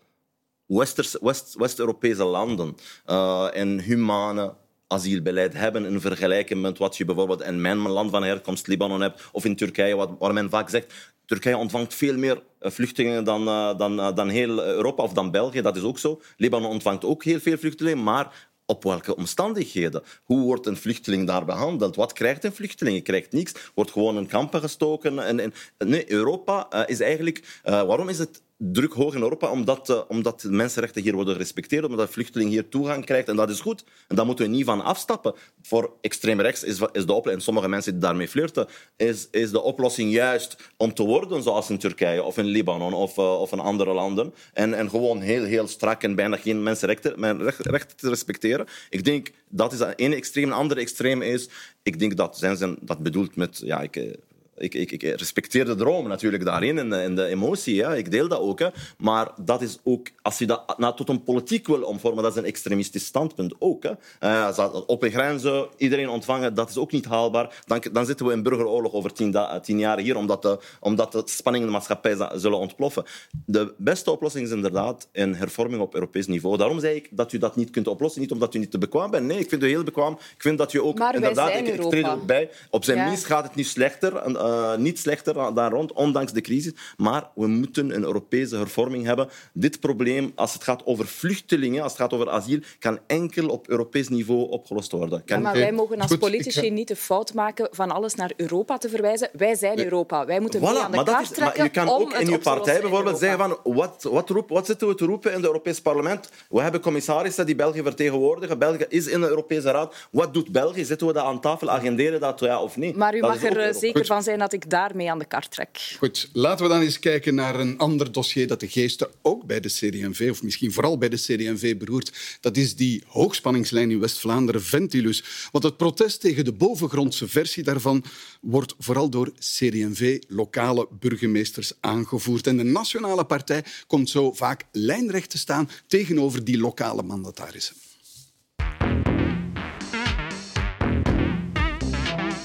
[1.56, 4.54] West-Europese landen eh, een humane
[4.86, 9.28] asielbeleid hebben in vergelijking met wat je bijvoorbeeld in mijn land van herkomst, Libanon, hebt,
[9.32, 13.44] of in Turkije, wat, waar men vaak zegt Turkije ontvangt veel meer eh, vluchtelingen dan,
[13.76, 15.60] dan, dan heel Europa of dan België.
[15.60, 16.20] Dat is ook zo.
[16.36, 20.02] Libanon ontvangt ook heel veel vluchtelingen, maar op welke omstandigheden?
[20.24, 21.96] Hoe wordt een vluchteling daar behandeld?
[21.96, 22.96] Wat krijgt een vluchteling?
[22.96, 23.52] Je krijgt niks.
[23.74, 25.18] Wordt gewoon in kampen gestoken.
[25.18, 27.60] En, en, nee, Europa eh, is eigenlijk...
[27.62, 29.50] eh, waarom is het druk hoog in Europa?
[29.50, 33.28] Omdat, eh, omdat de mensenrechten hier worden gerespecteerd, omdat de vluchteling hier toegang krijgt.
[33.28, 33.84] En dat is goed.
[34.08, 35.34] En daar moeten we niet van afstappen.
[35.62, 39.50] Voor extreem rechts is, is de oplossing, en sommige mensen die daarmee flirten, is, is
[39.50, 43.52] de oplossing juist om te worden zoals in Turkije of in Libanon of, eh, of
[43.52, 44.34] in andere landen.
[44.52, 48.66] En, en gewoon heel, heel strak en bijna geen mensenrechten men- recht- rechten te respecteren.
[48.90, 50.44] Ik denk dat is het ene extreem.
[50.44, 51.48] Een andere extreem is,
[51.82, 54.12] ik denk dat zijn ze dat bedoelt met, ja, ik, eh,
[54.58, 57.74] ik, ik, ik respecteer de droom natuurlijk daarin en de, en de emotie.
[57.74, 57.94] Ja.
[57.94, 58.58] Ik deel dat ook.
[58.58, 58.68] Hè.
[58.98, 62.38] Maar dat is ook, als je dat nou, tot een politiek wil omvormen, dat is
[62.38, 63.82] een extremistisch standpunt ook.
[63.82, 63.90] Hè.
[64.18, 67.62] Eh, dat op een grenzen iedereen ontvangen, dat is ook niet haalbaar.
[67.66, 70.58] Dan, dan zitten we in burgeroorlog over tien, da- eh, tien jaar hier, omdat de,
[70.80, 73.04] omdat de spanningen in de maatschappij zullen ontploffen.
[73.46, 76.56] De beste oplossing is inderdaad een hervorming op Europees niveau.
[76.56, 78.20] Daarom zei ik dat u dat niet kunt oplossen.
[78.20, 79.26] Niet omdat u niet te bekwaam bent.
[79.26, 80.12] Nee, ik vind u heel bekwaam.
[80.12, 81.48] Ik vind dat u ook Maar inderdaad...
[81.50, 82.50] ik, ik treed er ook bij.
[82.70, 83.06] Op zijn Ja.
[83.06, 86.72] minst gaat het nu slechter, eh, niet slechter dan rond, ondanks de crisis.
[86.96, 89.28] Maar we moeten een Europese hervorming hebben.
[89.52, 93.68] Dit probleem, als het gaat over vluchtelingen, als het gaat over asiel, kan enkel op
[93.68, 95.22] Europees niveau opgelost worden.
[95.24, 98.78] Ja, maar wij mogen als politici ga- niet de fout maken van alles naar Europa
[98.78, 99.28] te verwijzen.
[99.32, 100.26] Wij zijn Europa.
[100.26, 102.80] Wij moeten mee Voilà, aan de kaart trekken je kan om ook in je partij
[102.80, 106.30] bijvoorbeeld zeggen van wat, wat, roep, wat zitten we te roepen in het Europees parlement?
[106.48, 108.58] We hebben commissarissen die België vertegenwoordigen.
[108.58, 109.94] België is in de Europese Raad.
[110.10, 110.84] Wat doet België?
[110.84, 111.70] Zitten we dat aan tafel?
[111.70, 112.96] Agenderen dat ja of nee?
[112.96, 115.50] Maar u Dat mag er eh, zeker van zijn dat ik daarmee aan de kaart
[115.50, 115.94] trek.
[115.98, 119.60] Goed, laten we dan eens kijken naar een ander dossier dat de geesten ook bij
[119.60, 122.38] de CD&V, of misschien vooral bij de CD&V, beroert.
[122.40, 125.48] Dat is die hoogspanningslijn in West-Vlaanderen, Ventilus.
[125.52, 128.04] Want het protest tegen de bovengrondse versie daarvan
[128.40, 132.46] wordt vooral door CD&V-lokale burgemeesters aangevoerd.
[132.46, 137.76] En de Nationale Partij komt zo vaak lijnrecht te staan tegenover die lokale mandatarissen.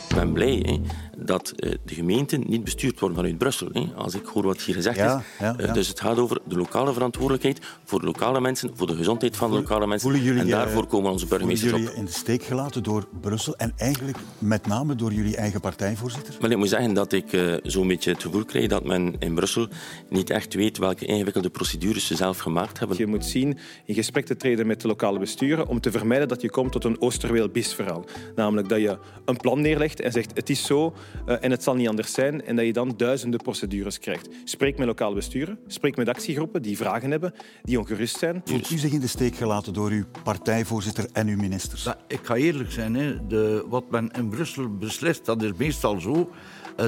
[0.10, 0.82] Ik ben blij hè,
[1.18, 3.70] dat eh, de gemeenten niet bestuurd worden vanuit Brussel.
[3.72, 5.24] Hè, als ik hoor wat hier gezegd Ja, is.
[5.40, 5.74] ja, Eh, ja.
[5.74, 9.52] dus het gaat over de lokale verantwoordelijkheid voor de lokale mensen, voor de gezondheid van
[9.52, 10.10] de lokale mensen.
[10.10, 11.96] Voelen jullie, en daarvoor eh, komen onze voelen burgemeesters jullie op.
[11.96, 16.36] in de steek gelaten door Brussel en eigenlijk met name door jullie eigen partijvoorzitter?
[16.42, 19.34] Maar ik moet zeggen dat ik eh, zo'n beetje het gevoel krijg dat men in
[19.36, 19.68] Brussel
[20.10, 22.98] niet echt weet welke ingewikkelde procedures ze zelf gemaakt hebben.
[22.98, 26.42] Je moet zien in gesprek te treden met de lokale besturen om te vermijden dat
[26.42, 28.06] je komt tot een Oosterweel-bis-verhaal.
[28.36, 30.94] Namelijk dat je een plan neerlegt en zegt het is zo
[31.26, 34.30] eh, en het zal niet anders zijn en dat je dan duizenden procedures krijgt.
[34.44, 37.34] Spreek met lokale besturen, spreek met actiegroepen die vragen hebben,
[37.64, 38.42] die ongerust zijn.
[38.46, 41.88] Voelt u zich in de steek gelaten door uw partijvoorzitter en uw ministers?
[42.08, 43.28] Ik ga eerlijk zijn, hè.
[43.28, 46.30] De, wat men in Brussel beslist, dat is meestal zo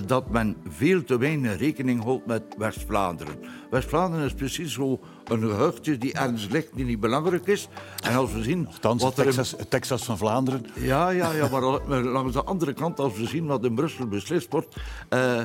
[0.06, 3.36] dat men veel te weinig rekening houdt met West-Vlaanderen.
[3.70, 7.68] West-Vlaanderen is precies zo een gehuchtje die ergens ligt, die niet belangrijk is.
[8.04, 10.66] En als we zien Nochtans, wat er Texas, Texas van Vlaanderen.
[10.76, 11.62] Ja, ja, ja, maar
[12.04, 14.76] langs de andere kant, als we zien wat in Brussel beslist wordt,
[15.10, 15.42] eh,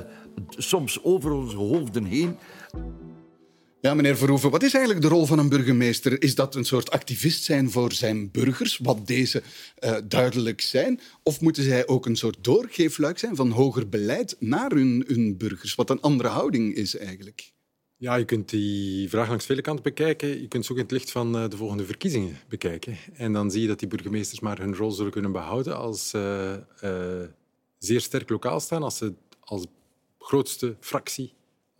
[0.48, 2.36] soms over onze hoofden heen,
[3.82, 6.22] Ja, meneer Verhoeven, wat is eigenlijk de rol van een burgemeester?
[6.22, 9.42] Is dat een soort activist zijn voor zijn burgers, wat deze
[9.80, 11.00] uh, duidelijk zijn?
[11.22, 15.74] Of moeten zij ook een soort doorgeefluik zijn van hoger beleid naar hun, hun burgers,
[15.74, 17.52] wat een andere houding is eigenlijk?
[17.96, 20.40] Ja, je kunt die vraag langs vele kanten bekijken.
[20.40, 22.96] Je kunt ze ook in het licht van uh, de volgende verkiezingen bekijken.
[23.12, 26.54] En dan zie je dat die burgemeesters maar hun rol zullen kunnen behouden als uh,
[27.78, 29.66] zeer sterk lokaal staan, als ze als
[30.18, 31.32] grootste fractie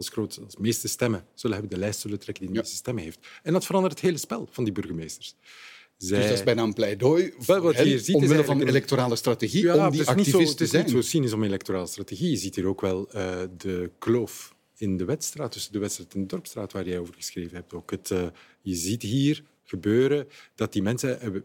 [0.08, 3.18] als, als meeste stemmen zullen hebben, de lijst zullen trekken die de meeste stemmen heeft.
[3.42, 5.34] En dat verandert het hele spel van die burgemeesters.
[5.96, 6.18] Zij...
[6.18, 9.62] Dus dat is bijna een pleidooi voor wat je ziet, omwille van een electorale strategie
[9.62, 10.82] ja, om die activist te zijn.
[10.82, 12.30] Het is niet zo cynisch om electorale strategie.
[12.30, 16.20] Je ziet hier ook wel uh, de kloof in de wedstraat, tussen de wedstrijd en
[16.20, 17.74] de dorpstraat waar jij over geschreven hebt.
[17.74, 18.26] Ook het, uh,
[18.60, 21.44] je ziet hier gebeuren dat die mensen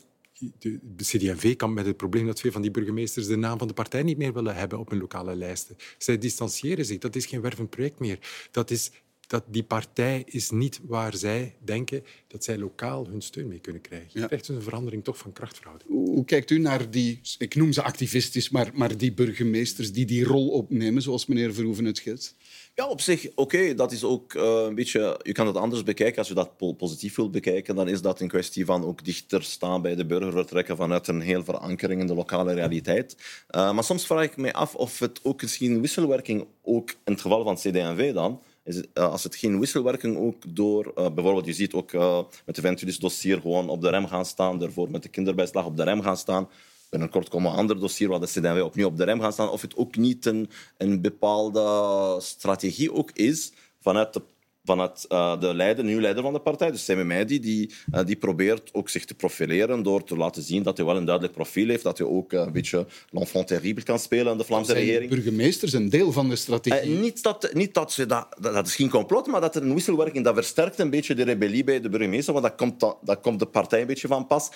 [0.59, 3.73] de CD&V kampt met het probleem dat veel van die burgemeesters de naam van de
[3.73, 5.75] partij niet meer willen hebben op hun lokale lijsten.
[5.97, 6.97] Zij distancieren zich.
[6.97, 8.47] Dat is geen wervend project meer.
[8.51, 8.91] Dat is
[9.27, 13.81] dat die partij is niet waar zij denken dat zij lokaal hun steun mee kunnen
[13.81, 14.09] krijgen.
[14.13, 15.89] Je krijgt dus een verandering toch van krachtverhouding.
[15.89, 20.23] Hoe, kijkt u naar die, ik noem ze activistisch, maar, maar die burgemeesters die die
[20.23, 22.36] rol opnemen, zoals meneer Verhoeven het schetst?
[22.76, 23.73] Ja, op zich, oké.
[23.73, 25.19] dat is ook uh, een beetje...
[25.23, 26.17] Je kan het anders bekijken.
[26.17, 29.82] Als je dat positief wilt bekijken, dan is dat een kwestie van ook dichter staan
[29.82, 33.15] bij de burger, vertrekken vanuit een heel verankering in de lokale realiteit.
[33.55, 37.21] Uh, maar soms vraag ik me af of het ook misschien wisselwerking, ook in het
[37.21, 40.91] geval van CD&V dan, is het, uh, als het geen wisselwerking ook door...
[40.93, 41.93] bijvoorbeeld, je ziet ook
[42.45, 45.78] met de Ventulis dossier gewoon op de rem gaan staan, daarvoor met de kinderbijslag op
[45.78, 46.49] de rem gaan staan
[46.95, 49.49] binnenkort komen een ander dossier waar de CDW opnieuw op de rem gaan staan.
[49.49, 54.21] Of het ook niet een, een bepaalde strategie ook is vanuit de
[54.65, 58.15] vanuit uh, de leider, nieuwe leider van de partij, dus Semi Meidi, die, uh, die
[58.15, 61.67] probeert ook zich te profileren door te laten zien dat hij wel een duidelijk profiel
[61.67, 64.85] heeft, dat hij ook uh, een beetje l'enfant terrible kan spelen in de Vlaamse Zijn
[64.85, 65.09] regering.
[65.09, 66.89] burgemeesters een deel van de strategie?
[66.89, 70.23] niet dat, niet dat ze dat, dat is geen complot, maar dat er een wisselwerking,
[70.23, 73.39] dat versterkt een beetje de rebellie bij de burgemeester, want dat komt, dat, dat komt
[73.39, 74.49] de partij een beetje van pas.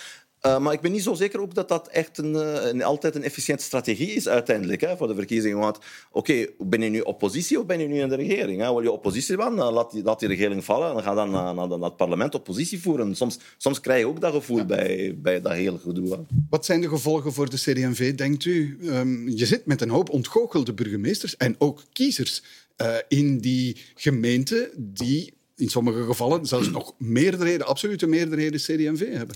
[0.46, 2.34] Uh, maar ik ben niet zo zeker ook dat dat echt een,
[2.70, 5.58] een altijd een efficiënte strategie is uiteindelijk hè, voor de verkiezingen.
[5.58, 5.78] Want
[6.12, 8.62] oké, okay, ben je nu oppositie of ben je nu in de regering?
[8.62, 8.68] Hè?
[8.68, 11.68] Wil je oppositie van, laat die, laat die regering vallen en ga dan naar, naar,
[11.68, 13.16] naar, het parlement oppositie voeren.
[13.16, 14.66] Soms, soms krijg je ook dat gevoel ja.
[14.66, 16.10] bij, bij dat hele gedoe.
[16.10, 16.18] Hè.
[16.50, 18.78] Wat zijn de gevolgen voor de CD&V, denkt u?
[18.84, 22.44] Um, je zit met een hoop ontgoochelde burgemeesters en ook kiezers
[22.82, 29.36] uh, in die gemeente die in sommige gevallen zelfs nog meerderheden, absolute meerderheden CD&V hebben.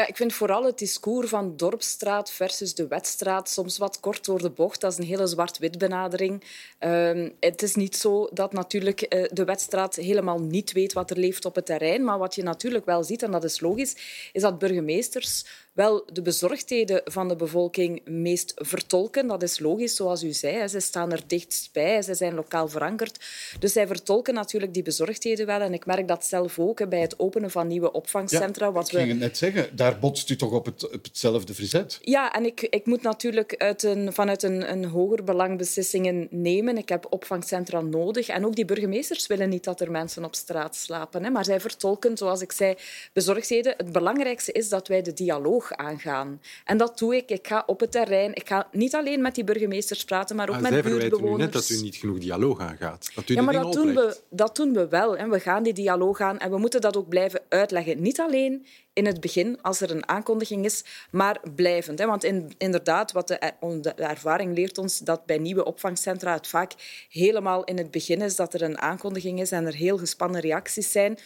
[0.00, 4.42] Ja, ik vind vooral het discours van Dorpstraat versus de Wetstraat soms wat kort door
[4.42, 4.80] de bocht.
[4.80, 6.44] Dat is een hele zwart-wit benadering.
[6.80, 11.18] Uh, het is niet zo dat natuurlijk uh, de Wetstraat helemaal niet weet wat er
[11.18, 12.04] leeft op het terrein.
[12.04, 13.96] Maar wat je natuurlijk wel ziet, en dat is logisch,
[14.32, 19.26] is dat burgemeesters wel de bezorgdheden van de bevolking meest vertolken.
[19.26, 20.68] Dat is logisch, zoals u zei.
[20.68, 23.24] Ze staan er dichtst bij, ze zijn lokaal verankerd.
[23.58, 25.60] Dus zij vertolken natuurlijk die bezorgdheden wel.
[25.60, 28.66] En ik merk dat zelf ook bij het openen van nieuwe opvangcentra.
[28.66, 31.54] Ja, wat ik ging het net zeggen, daar botst u toch op, het, op hetzelfde
[31.54, 31.98] verzet?
[32.02, 36.78] Ja, en ik, ik moet natuurlijk uit een, vanuit een, een hoger belang beslissingen nemen.
[36.78, 38.28] Ik heb opvangcentra nodig.
[38.28, 41.24] En ook die burgemeesters willen niet dat er mensen op straat slapen.
[41.24, 41.30] Hè.
[41.30, 42.74] Maar zij vertolken, zoals ik zei,
[43.12, 43.74] bezorgdheden.
[43.76, 46.40] Het belangrijkste is dat wij de dialoog aangaan.
[46.64, 47.30] En dat doe ik.
[47.30, 48.34] Ik ga op het terrein.
[48.34, 51.40] Ik ga niet alleen met die burgemeesters praten, maar ook maar met buurtbewoners.
[51.40, 53.10] U net dat u niet genoeg dialoog aangaat.
[53.14, 55.16] Dat u ja, maar dat doen, we, dat doen we wel.
[55.16, 55.28] Hè.
[55.28, 58.02] We gaan die dialoog aan en we moeten dat ook blijven uitleggen.
[58.02, 61.98] Niet alleen in het begin, als er een aankondiging is, maar blijvend.
[61.98, 62.06] Hè.
[62.06, 66.72] Want in, inderdaad, wat de, de ervaring leert ons, dat bij nieuwe opvangcentra het vaak
[67.08, 70.92] helemaal in het begin is dat er een aankondiging is en er heel gespannen reacties
[70.92, 71.18] zijn.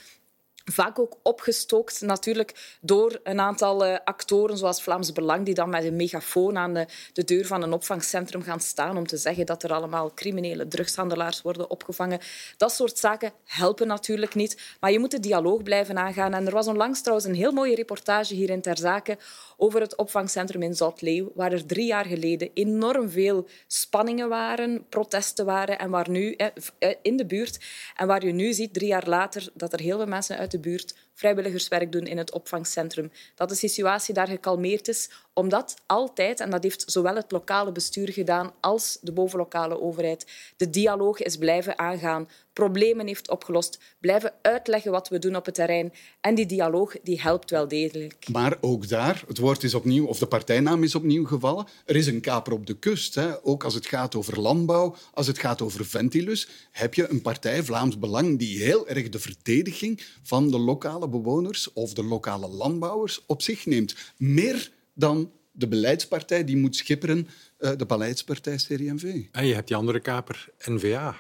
[0.65, 5.85] Vaak ook opgestookt natuurlijk door een aantal uh, actoren zoals Vlaams Belang die dan met
[5.85, 9.63] een megafoon aan de, de, deur van een opvangcentrum gaan staan om te zeggen dat
[9.63, 12.21] er allemaal criminele drugshandelaars worden opgevangen.
[12.57, 16.35] Dat soort zaken helpen natuurlijk niet, maar je moet de dialoog blijven aangaan.
[16.35, 19.19] En er was onlangs trouwens een heel mooie reportage hier in Ter Zake
[19.57, 25.45] over het opvangcentrum in Zoutleeuw, waar er drie jaar geleden enorm veel spanningen waren, protesten
[25.45, 27.59] waren en waar nu eh, in de buurt
[27.97, 30.61] en waar je nu ziet, drie jaar later, dat er heel veel mensen uit de
[30.61, 33.11] buurt vrijwilligerswerk doen in het opvangcentrum.
[33.35, 38.13] Dat de situatie daar gekalmeerd is, omdat altijd, en dat heeft zowel het lokale bestuur
[38.13, 44.91] gedaan als de bovenlokale overheid, de dialoog is blijven aangaan, problemen heeft opgelost, blijven uitleggen
[44.91, 45.93] wat we doen op het terrein.
[46.21, 48.29] En die dialoog die helpt wel degelijk.
[48.33, 52.07] Maar ook daar, het woord is opnieuw, of de partijnaam is opnieuw gevallen, er is
[52.07, 53.15] een kaper op de kust.
[53.15, 53.45] Hè.
[53.45, 57.63] Ook als het gaat over landbouw, als het gaat over Ventilus, heb je een partij,
[57.63, 63.23] Vlaams Belang, die heel erg de verdediging van de lokale bewoners of de lokale landbouwers
[63.27, 63.97] op zich neemt.
[64.17, 67.29] Meer dan de beleidspartij die moet schipperen,
[67.59, 69.23] uh, de beleidspartij CD&V.
[69.33, 71.17] En je hebt die andere kaper, N-VA.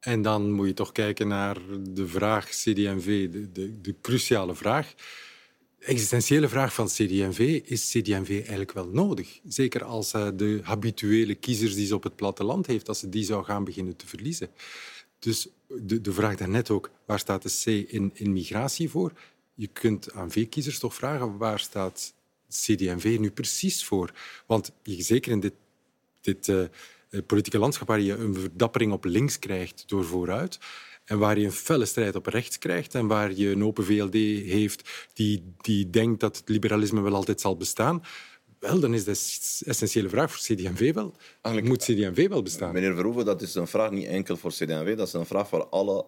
[0.00, 1.56] En dan moet je toch kijken naar
[1.90, 4.94] de vraag CD&V, de, de, de cruciale vraag.
[5.78, 9.40] De existentiële vraag van CD&V, is CD&V eigenlijk wel nodig?
[9.44, 13.24] Zeker als uh, de habituele kiezers die ze op het platteland heeft, als ze die
[13.24, 14.48] zou gaan beginnen te verliezen.
[15.18, 19.12] Dus de, de vraag daarnet ook, waar staat de C in, in migratie voor?
[19.54, 22.14] Je kunt aan V-kiezers toch vragen, waar staat
[22.48, 24.12] CD&V nu precies voor?
[24.46, 25.54] Want zeker in dit,
[26.20, 26.64] dit uh,
[27.26, 30.58] politieke landschap waar je een verdappering op links krijgt door vooruit,
[31.04, 34.12] en waar je een felle strijd op rechts krijgt en waar je een open VLD
[34.12, 38.02] heeft die, die denkt dat het liberalisme wel altijd zal bestaan,
[38.60, 39.10] wel, dan is de
[39.66, 41.14] essentiële vraag voor CD&V wel.
[41.42, 42.72] Eigenlijk, Moet CD&V wel bestaan?
[42.72, 45.66] Meneer Verhoeven, dat is een vraag niet enkel voor CD&V, dat is een vraag voor
[45.66, 46.06] alle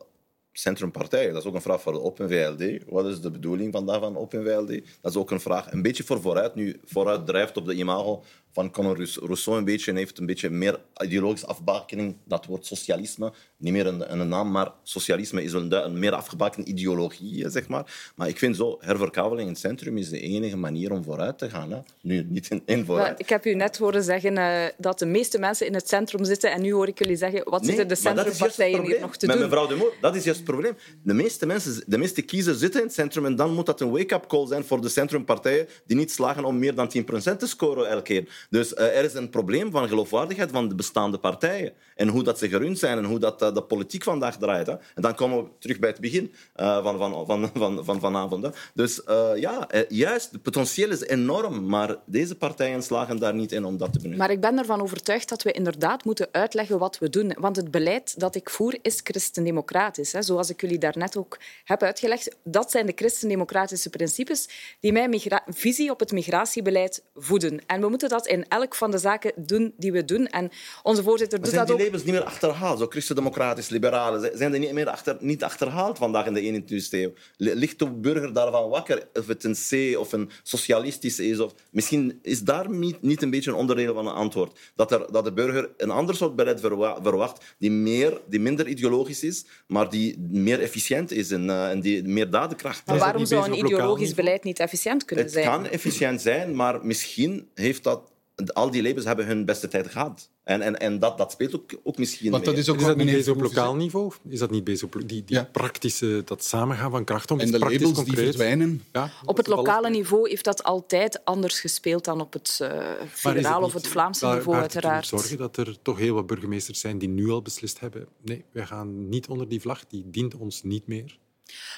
[0.53, 1.33] centrumpartijen.
[1.33, 2.85] Dat is ook een vraag voor de Open VLD.
[2.89, 4.83] Wat is de bedoeling van daarvan, Open VLD?
[5.01, 8.23] Dat is ook een vraag, een beetje voor vooruit, nu vooruit drijft op de imago
[8.53, 12.17] van Conor Rousseau een beetje en heeft een beetje meer ideologische afbakening.
[12.25, 16.71] Dat woord socialisme, niet meer een, een naam, maar socialisme is een, een meer afgebakende
[16.71, 18.13] ideologie, zeg maar.
[18.15, 21.51] Maar ik vind zo, herverkaveling in het centrum is de enige manier om vooruit te
[21.51, 21.71] gaan.
[21.71, 21.79] Hè.
[22.03, 23.21] Nu, niet in vooruit.
[23.21, 26.53] ik heb u net horen zeggen uh, dat de meeste mensen in het centrum zitten
[26.53, 29.37] en nu hoor ik jullie zeggen, wat nee, zitten de centrumpartijen hier nog te Met
[29.37, 29.45] doen?
[29.45, 30.77] Mevrouw de Moor, dat is juist het probleem.
[31.03, 33.91] De meeste mensen, de meeste kiezers zitten in het centrum en dan moet dat een
[33.91, 36.93] wake-up call zijn voor de centrumpartijen die niet slagen om meer dan
[37.33, 38.40] 10% te scoren elke keer.
[38.51, 41.73] Dus uh, er is een probleem van geloofwaardigheid van de bestaande partijen.
[41.97, 44.67] En hoe dat ze gerund zijn en hoe dat, uh, de politiek vandaag draait.
[44.67, 44.73] Hè.
[44.73, 48.45] En dan komen we terug bij het begin uh, van, van, van, van, van vanavond.
[48.45, 48.51] Hè.
[48.75, 49.01] Dus
[49.35, 51.67] ja, juist, het potentieel is enorm.
[51.67, 54.19] Maar deze partijen slagen daar niet in om dat te benutten.
[54.19, 57.37] Maar ik ben ervan overtuigd dat we inderdaad moeten uitleggen wat we doen.
[57.39, 60.13] Want het beleid dat ik voer is christendemocratisch.
[60.13, 60.23] Hè.
[60.23, 62.37] Zoals ik jullie daarnet ook heb uitgelegd.
[62.45, 64.49] Dat zijn de christendemocratische principes
[64.81, 67.61] die mijn visie op het migratiebeleid voeden.
[67.67, 70.27] En we moeten dat in elk van de zaken doen die we doen.
[70.27, 70.51] En
[70.83, 71.83] onze voorzitter doet zijn dat die ook...
[71.83, 72.79] labels niet meer achterhaald?
[72.79, 77.13] Zo christendemocratisch, liberalen, zijn die niet meer achter, niet achterhaald vandaag in de 21e eeuw?
[77.37, 81.41] Ligt de burger daarvan wakker of het een C of een socialistisch is?
[81.41, 81.55] Of...
[81.71, 84.59] Misschien is daar niet, niet een beetje een onderdeel van het antwoord.
[84.75, 89.23] Dat, er, dat de burger een ander soort beleid verwacht, die, meer, die minder ideologisch
[89.23, 93.45] is, maar die meer efficiënt is en, uh, en die meer dadenkracht Maar waarom zou
[93.45, 95.47] een ideologisch beleid niet efficiënt kunnen het zijn?
[95.47, 98.11] Het kan efficiënt zijn, maar misschien heeft dat
[98.47, 100.31] al die labels hebben hun beste tijd gehad.
[100.45, 102.63] En, en, en dat, dat speelt ook, ook misschien Want dat mee.
[102.63, 104.13] is, ook is dat niet bezig op lokaal niveau?
[104.29, 105.49] Is dat niet bezig op die, die ja.
[105.53, 108.07] praktische, dat samengaan van kracht om En de labels concreet.
[108.07, 108.83] die verdwijnen?
[108.93, 112.83] Ja, op het lokale niveau heeft dat altijd anders gespeeld dan op het uh,
[113.13, 115.07] federaal of het Vlaamse daar, niveau, daar uiteraard.
[115.07, 118.67] zorgen dat er toch heel wat burgemeesters zijn die nu al beslist hebben nee, wij
[118.67, 121.19] gaan niet onder die vlag, die dient ons niet meer.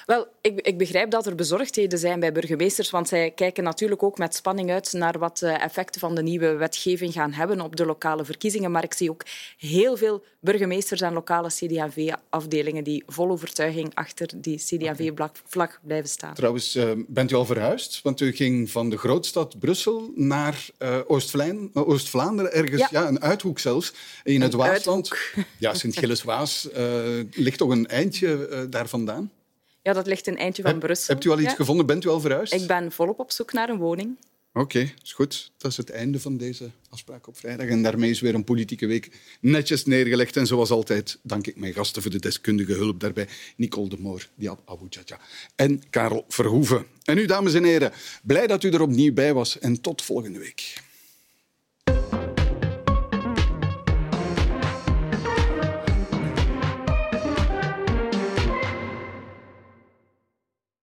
[0.05, 4.17] Wel, ik, ik, begrijp dat er bezorgdheden zijn bij burgemeesters, want zij kijken natuurlijk ook
[4.17, 7.85] met spanning uit naar wat de effecten van de nieuwe wetgeving gaan hebben op de
[7.85, 8.71] lokale verkiezingen.
[8.71, 9.23] Maar ik zie ook
[9.57, 16.33] heel veel burgemeesters en lokale CD&V-afdelingen die vol overtuiging achter die CD&V-vlag blijven staan.
[16.33, 18.01] Trouwens, uh, bent u al verhuisd?
[18.01, 20.99] Want u ging van de grootstad Brussel naar uh,
[21.73, 22.87] Oost-Vlaanderen, ergens, ja.
[22.91, 23.07] ja.
[23.07, 23.93] een uithoek zelfs,
[24.23, 25.11] in het Waasland.
[25.57, 29.31] Ja, Sint-Gilles-Waas uh, ligt toch een eindje daar vandaan?
[29.83, 31.13] Ja, dat ligt een eindje van Heb, Brussel.
[31.13, 31.55] Hebt u al iets ja.
[31.55, 31.85] gevonden?
[31.85, 32.53] Bent u al verhuisd?
[32.53, 34.17] Ik ben volop op zoek naar een woning.
[34.53, 35.51] Oké, okay, is goed.
[35.57, 37.67] Dat is het einde van deze afspraak op vrijdag.
[37.67, 39.11] En daarmee is weer een politieke week
[39.41, 40.37] netjes neergelegd.
[40.37, 43.27] En zoals altijd dank ik mijn gasten voor de deskundige hulp daarbij.
[43.55, 45.19] Nicole de Moor, Diab Abu Chacha
[45.55, 46.85] en Karel Verhoeven.
[47.03, 47.91] En u, dames en heren,
[48.23, 49.59] blij dat u er opnieuw bij was.
[49.59, 50.81] En tot volgende week.